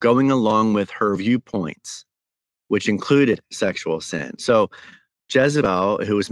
[0.00, 2.04] going along with her viewpoints,
[2.66, 4.36] which included sexual sin.
[4.38, 4.68] So
[5.32, 6.28] Jezebel, who was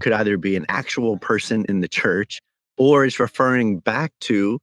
[0.00, 2.40] could either be an actual person in the church
[2.76, 4.60] or is referring back to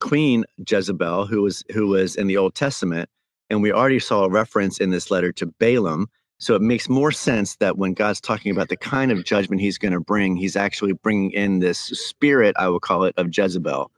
[0.00, 3.08] Queen Jezebel, who was who was in the Old Testament,
[3.50, 6.08] and we already saw a reference in this letter to Balaam.
[6.38, 9.78] So it makes more sense that when God's talking about the kind of judgment He's
[9.78, 13.90] going to bring, He's actually bringing in this spirit, I will call it, of Jezebel,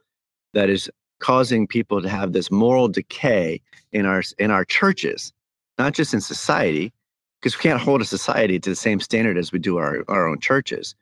[0.53, 0.89] that is
[1.19, 5.33] causing people to have this moral decay in our in our churches,
[5.77, 6.93] not just in society,
[7.41, 10.27] because we can't hold a society to the same standard as we do our, our
[10.27, 10.95] own churches.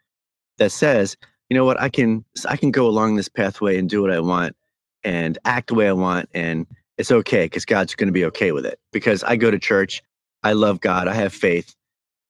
[0.57, 1.15] That says,
[1.49, 4.19] you know what, I can I can go along this pathway and do what I
[4.19, 4.55] want
[5.03, 6.29] and act the way I want.
[6.33, 6.65] And
[6.97, 8.79] it's okay because God's going to be okay with it.
[8.91, 10.01] Because I go to church,
[10.43, 11.75] I love God, I have faith,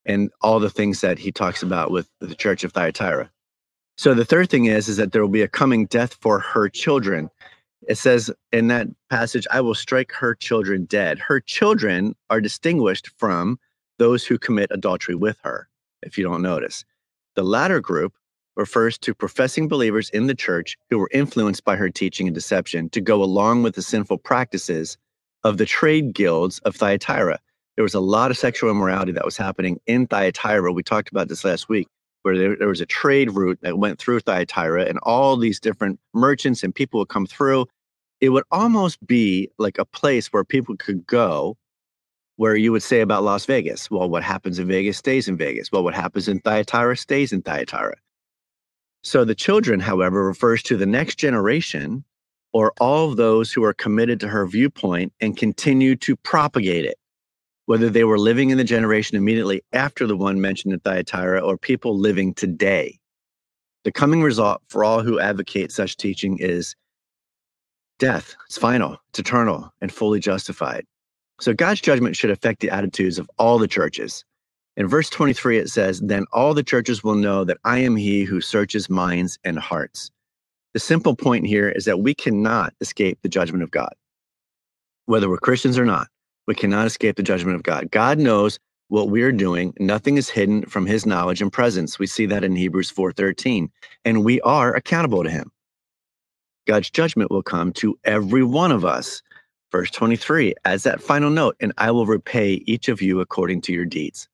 [0.06, 3.30] and all the things that he talks about with the church of Thyatira.
[3.98, 6.70] So the third thing is, is that there will be a coming death for her
[6.70, 7.30] children.
[7.88, 11.20] It says in that passage, I will strike her children dead.
[11.20, 13.60] Her children are distinguished from
[13.98, 15.68] those who commit adultery with her,
[16.04, 16.86] if you don't notice.
[17.36, 18.14] The latter group
[18.58, 22.90] refers to professing believers in the church who were influenced by her teaching and deception
[22.90, 24.98] to go along with the sinful practices
[25.44, 27.40] of the trade guilds of Thyatira.
[27.76, 30.74] There was a lot of sexual immorality that was happening in Thyatira.
[30.74, 31.88] We talked about this last week,
[32.24, 36.00] where there, there was a trade route that went through Thyatira, and all these different
[36.14, 37.68] merchants and people would come through.
[38.20, 41.56] It would almost be like a place where people could go
[42.38, 45.72] where you would say about Las Vegas, well, what happens in Vegas stays in Vegas.
[45.72, 47.96] Well, what happens in Thyatira stays in Thyatira.
[49.08, 52.04] So the children, however, refers to the next generation
[52.52, 56.98] or all of those who are committed to her viewpoint and continue to propagate it,
[57.68, 61.58] whether they were living in the generation immediately after the one mentioned in Thyatira or
[61.58, 63.00] people living today.
[63.86, 66.76] The coming result for all who advocate such teaching is
[68.00, 68.36] death.
[68.48, 70.86] It's final, it's eternal, and fully justified.
[71.40, 74.26] So God's judgment should affect the attitudes of all the churches.
[74.78, 78.24] In verse 23, it says, Then all the churches will know that I am he
[78.24, 80.12] who searches minds and hearts.
[80.74, 83.94] The simple point here is that we cannot escape the judgment of God.
[85.08, 86.08] Whether we're Christians or not,
[86.46, 87.90] we cannot escape the judgment of God.
[87.90, 88.60] God knows
[88.90, 89.74] what we're doing.
[89.80, 91.98] Nothing is hidden from his knowledge and presence.
[91.98, 93.70] We see that in Hebrews 4:13,
[94.06, 95.52] and we are accountable to him.
[96.68, 99.24] God's judgment will come to every one of us
[99.72, 103.74] Verse 23 as that final note, and I will repay each of you according to
[103.74, 104.30] your deeds.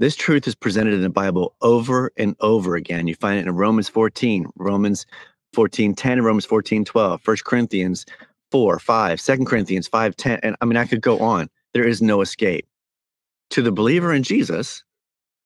[0.00, 3.06] This truth is presented in the Bible over and over again.
[3.06, 5.04] You find it in Romans 14, Romans
[5.52, 8.06] 14, 10, Romans 14, 12, 1 Corinthians
[8.50, 10.40] 4, 5, 2 Corinthians 5, 10.
[10.42, 11.50] And I mean, I could go on.
[11.74, 12.66] There is no escape.
[13.50, 14.82] To the believer in Jesus,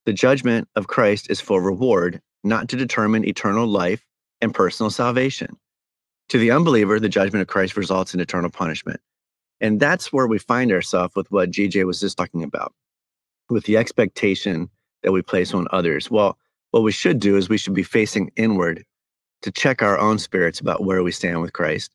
[0.06, 4.06] the judgment of Christ is for reward, not to determine eternal life
[4.40, 5.56] and personal salvation.
[6.28, 9.00] To the unbeliever, the judgment of Christ results in eternal punishment.
[9.60, 12.72] And that's where we find ourselves with what GJ was just talking about,
[13.50, 14.68] with the expectation
[15.02, 16.10] that we place on others.
[16.10, 16.38] Well,
[16.70, 18.84] what we should do is we should be facing inward
[19.42, 21.94] to check our own spirits about where we stand with Christ.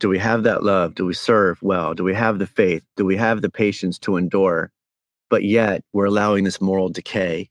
[0.00, 0.94] Do we have that love?
[0.94, 1.94] Do we serve well?
[1.94, 2.82] Do we have the faith?
[2.96, 4.72] Do we have the patience to endure?
[5.30, 7.48] But yet we're allowing this moral decay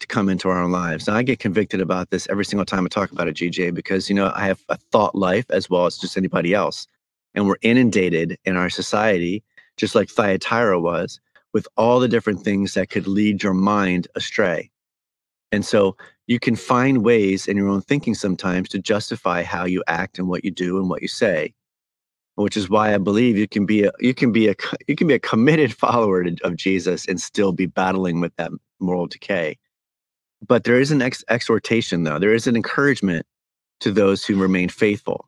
[0.00, 1.06] to come into our own lives.
[1.06, 4.08] Now, I get convicted about this every single time I talk about a GJ because,
[4.08, 6.86] you know, I have a thought life as well as just anybody else.
[7.34, 9.42] And we're inundated in our society,
[9.76, 11.20] just like Thyatira was,
[11.52, 14.70] with all the different things that could lead your mind astray.
[15.50, 15.96] And so
[16.26, 20.28] you can find ways in your own thinking sometimes to justify how you act and
[20.28, 21.54] what you do and what you say
[22.42, 24.54] which is why I believe you can be a you can be a
[24.86, 29.06] you can be a committed follower of Jesus and still be battling with that moral
[29.06, 29.58] decay.
[30.46, 32.18] But there is an ex- exhortation, though.
[32.18, 33.26] There is an encouragement
[33.80, 35.27] to those who remain faithful.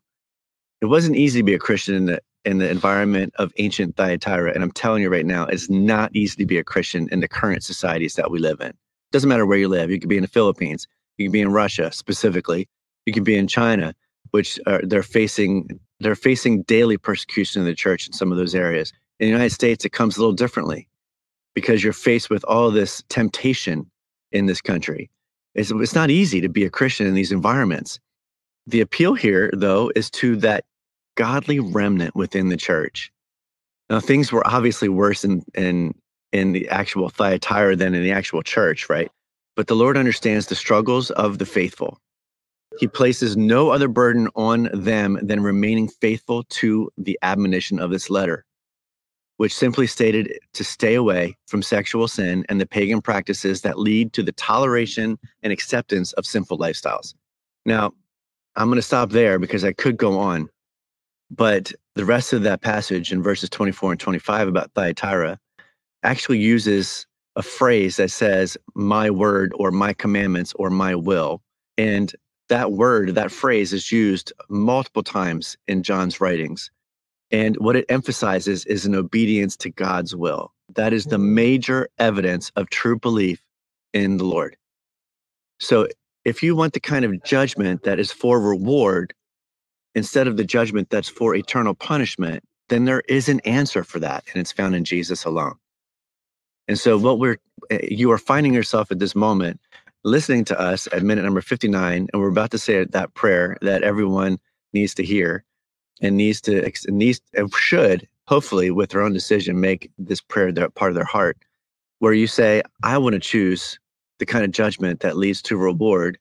[0.81, 4.53] It wasn't easy to be a Christian in the in the environment of ancient Thyatira,
[4.55, 7.29] and I'm telling you right now, it's not easy to be a Christian in the
[7.29, 8.73] current societies that we live in.
[9.13, 9.91] Doesn't matter where you live.
[9.91, 10.89] You could be in the Philippines.
[11.19, 12.67] You can be in Russia specifically.
[13.05, 13.95] You can be in China,
[14.31, 18.55] which are, they're facing they're facing daily persecution in the church in some of those
[18.55, 18.93] areas.
[19.19, 20.89] In the United States, it comes a little differently
[21.55, 23.91] because you're faced with all this temptation
[24.33, 25.11] in this country.
[25.55, 27.99] It's, it's not easy to be a Christian in these environments.
[28.67, 30.65] The appeal here, though, is to that
[31.21, 33.13] godly remnant within the church.
[33.91, 35.95] Now, things were obviously worse in, in,
[36.33, 39.11] in the actual Thyatira than in the actual church, right?
[39.55, 41.99] But the Lord understands the struggles of the faithful.
[42.79, 48.09] He places no other burden on them than remaining faithful to the admonition of this
[48.09, 48.47] letter
[49.41, 54.13] which simply stated to stay away from sexual sin and the pagan practices that lead
[54.13, 57.15] to the toleration and acceptance of sinful lifestyles.
[57.65, 57.95] Now,
[58.57, 60.51] I'm going to stop there because I could go on,
[61.31, 65.39] but the rest of that passage in verses 24 and 25 about Thyatira
[66.03, 67.07] actually uses
[67.37, 71.41] a phrase that says, my word or my commandments or my will.
[71.79, 72.13] And
[72.49, 76.71] that word, that phrase is used multiple times in John's writings.
[77.31, 80.53] And what it emphasizes is an obedience to God's will.
[80.75, 81.31] That is the mm.
[81.31, 83.41] major evidence of true belief
[83.93, 84.57] in the Lord.
[85.61, 85.87] So
[86.25, 89.15] if you want the kind of judgment that is for reward
[89.95, 94.25] instead of the judgment that's for eternal punishment, then there is an answer for that,
[94.33, 95.57] and it's found in Jesus alone.
[96.69, 97.39] And so, what we're
[97.71, 99.61] eh, you are finding yourself at this moment
[100.05, 103.83] listening to us at minute number 59, and we're about to say that prayer that
[103.83, 104.39] everyone
[104.73, 105.45] needs to hear
[106.01, 110.53] and needs to and needs and should hopefully with their own decision make this prayer
[110.53, 111.39] their part of their heart
[111.99, 113.79] where you say i want to choose
[114.19, 116.19] the kind of judgment that leads to reward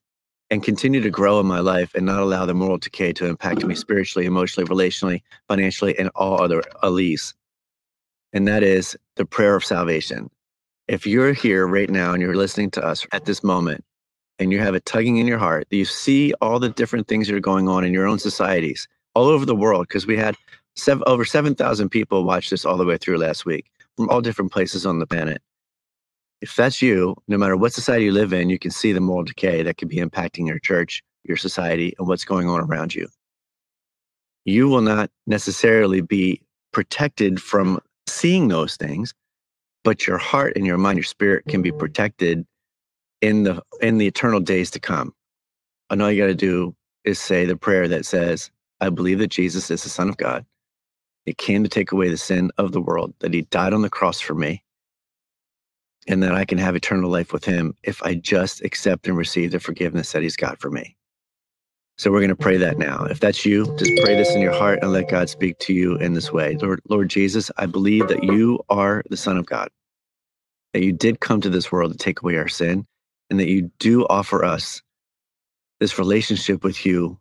[0.51, 3.63] and continue to grow in my life and not allow the moral decay to impact
[3.65, 7.33] me spiritually emotionally relationally financially and all other alleys
[8.33, 10.29] and that is the prayer of salvation
[10.87, 13.83] if you're here right now and you're listening to us at this moment
[14.39, 17.35] and you have a tugging in your heart you see all the different things that
[17.35, 20.35] are going on in your own societies all over the world because we had
[20.75, 24.51] seven, over 7,000 people watch this all the way through last week from all different
[24.51, 25.41] places on the planet.
[26.41, 29.23] If that's you, no matter what society you live in, you can see the moral
[29.23, 33.07] decay that could be impacting your church, your society, and what's going on around you.
[34.45, 39.13] You will not necessarily be protected from seeing those things,
[39.83, 42.45] but your heart and your mind, your spirit can be protected
[43.21, 45.13] in the in the eternal days to come.
[45.89, 49.27] And all you got to do is say the prayer that says, I believe that
[49.27, 50.45] Jesus is the Son of God.
[51.25, 53.89] He came to take away the sin of the world, that he died on the
[53.89, 54.63] cross for me,
[56.07, 59.51] and that I can have eternal life with him if I just accept and receive
[59.51, 60.95] the forgiveness that he's got for me.
[61.97, 63.03] So we're going to pray that now.
[63.05, 65.97] If that's you, just pray this in your heart and let God speak to you
[65.97, 66.55] in this way.
[66.55, 69.69] Lord, Lord Jesus, I believe that you are the Son of God,
[70.73, 72.85] that you did come to this world to take away our sin,
[73.29, 74.81] and that you do offer us
[75.79, 77.19] this relationship with you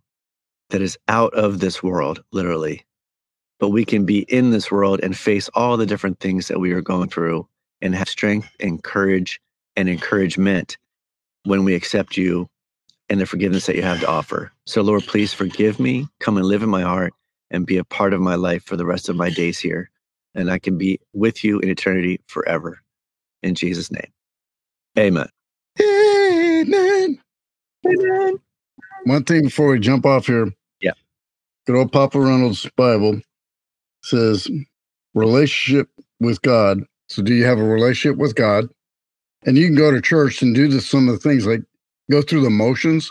[0.71, 2.85] that is out of this world, literally.
[3.61, 6.73] But we can be in this world and face all the different things that we
[6.73, 7.49] are going through
[7.83, 9.41] and have strength and courage
[9.77, 10.79] and encouragement
[11.45, 12.49] when we accept you
[13.09, 14.53] and the forgiveness that you have to offer.
[14.67, 17.15] So, Lord, please forgive me, come and live in my heart,
[17.51, 19.91] and be a part of my life for the rest of my days here.
[20.35, 22.81] And I can be with you in eternity forever.
[23.43, 24.13] In Jesus' name.
[24.99, 25.29] Amen.
[25.81, 27.19] Amen.
[27.87, 28.41] Amen.
[29.05, 30.53] One thing before we jump off here.
[30.81, 30.93] Yeah.
[31.67, 33.21] Good old Papa Reynolds Bible
[34.03, 34.51] says
[35.15, 35.89] relationship
[36.21, 36.85] with God.
[37.09, 38.69] So do you have a relationship with God?
[39.45, 41.63] And you can go to church and do this, some of the things like
[42.11, 43.11] go through the motions.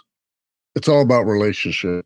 [0.75, 2.05] It's all about relationship.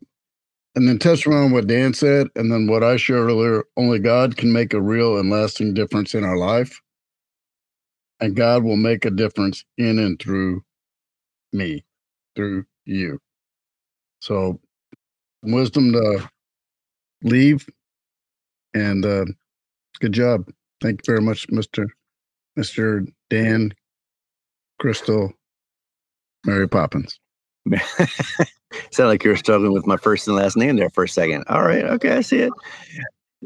[0.74, 3.64] And then touch around what Dan said, and then what I shared earlier.
[3.76, 6.80] Only God can make a real and lasting difference in our life.
[8.20, 10.62] And God will make a difference in and through
[11.52, 11.84] me,
[12.34, 13.18] through you.
[14.20, 14.60] So,
[15.42, 16.30] wisdom to
[17.22, 17.68] leave.
[18.72, 19.26] And uh,
[20.00, 20.48] good job.
[20.82, 21.86] Thank you very much, Mr.
[22.58, 23.06] Mr.
[23.30, 23.72] Dan
[24.80, 25.32] Crystal
[26.44, 27.20] Mary Poppins.
[28.90, 31.44] Sound like you were struggling with my first and last name there for a second.
[31.48, 32.52] All right, okay, I see it.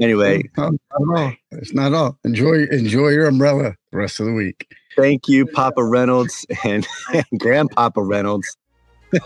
[0.01, 1.33] Anyway, not all.
[1.53, 2.19] It's not all.
[2.25, 4.67] Enjoy enjoy your umbrella the rest of the week.
[4.97, 8.57] Thank you, Papa Reynolds and, and Grandpapa Reynolds.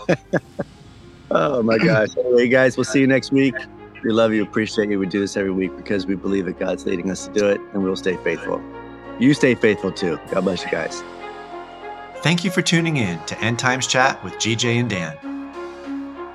[1.31, 2.09] oh my gosh.
[2.17, 3.55] Anyway, guys, we'll see you next week.
[4.03, 4.97] We love you, appreciate you.
[4.97, 7.61] We do this every week because we believe that God's leading us to do it,
[7.73, 8.61] and we'll stay faithful.
[9.19, 10.19] You stay faithful too.
[10.31, 11.03] God bless you guys.
[12.17, 15.17] Thank you for tuning in to End Times Chat with GJ and Dan.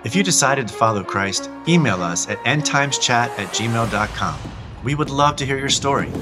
[0.05, 4.39] If you decided to follow Christ, email us at endtimeschat at gmail.com.
[4.85, 6.13] We would love to hear your story.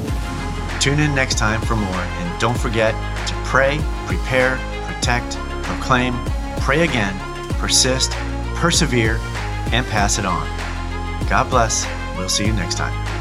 [0.80, 2.94] Tune in next time for more, and don't forget
[3.26, 6.14] to pray, prepare, protect, proclaim,
[6.60, 7.14] pray again,
[7.58, 8.12] persist,
[8.54, 9.18] persevere,
[9.72, 10.63] and pass it on.
[11.28, 11.86] God bless.
[12.16, 13.13] We'll see you next time.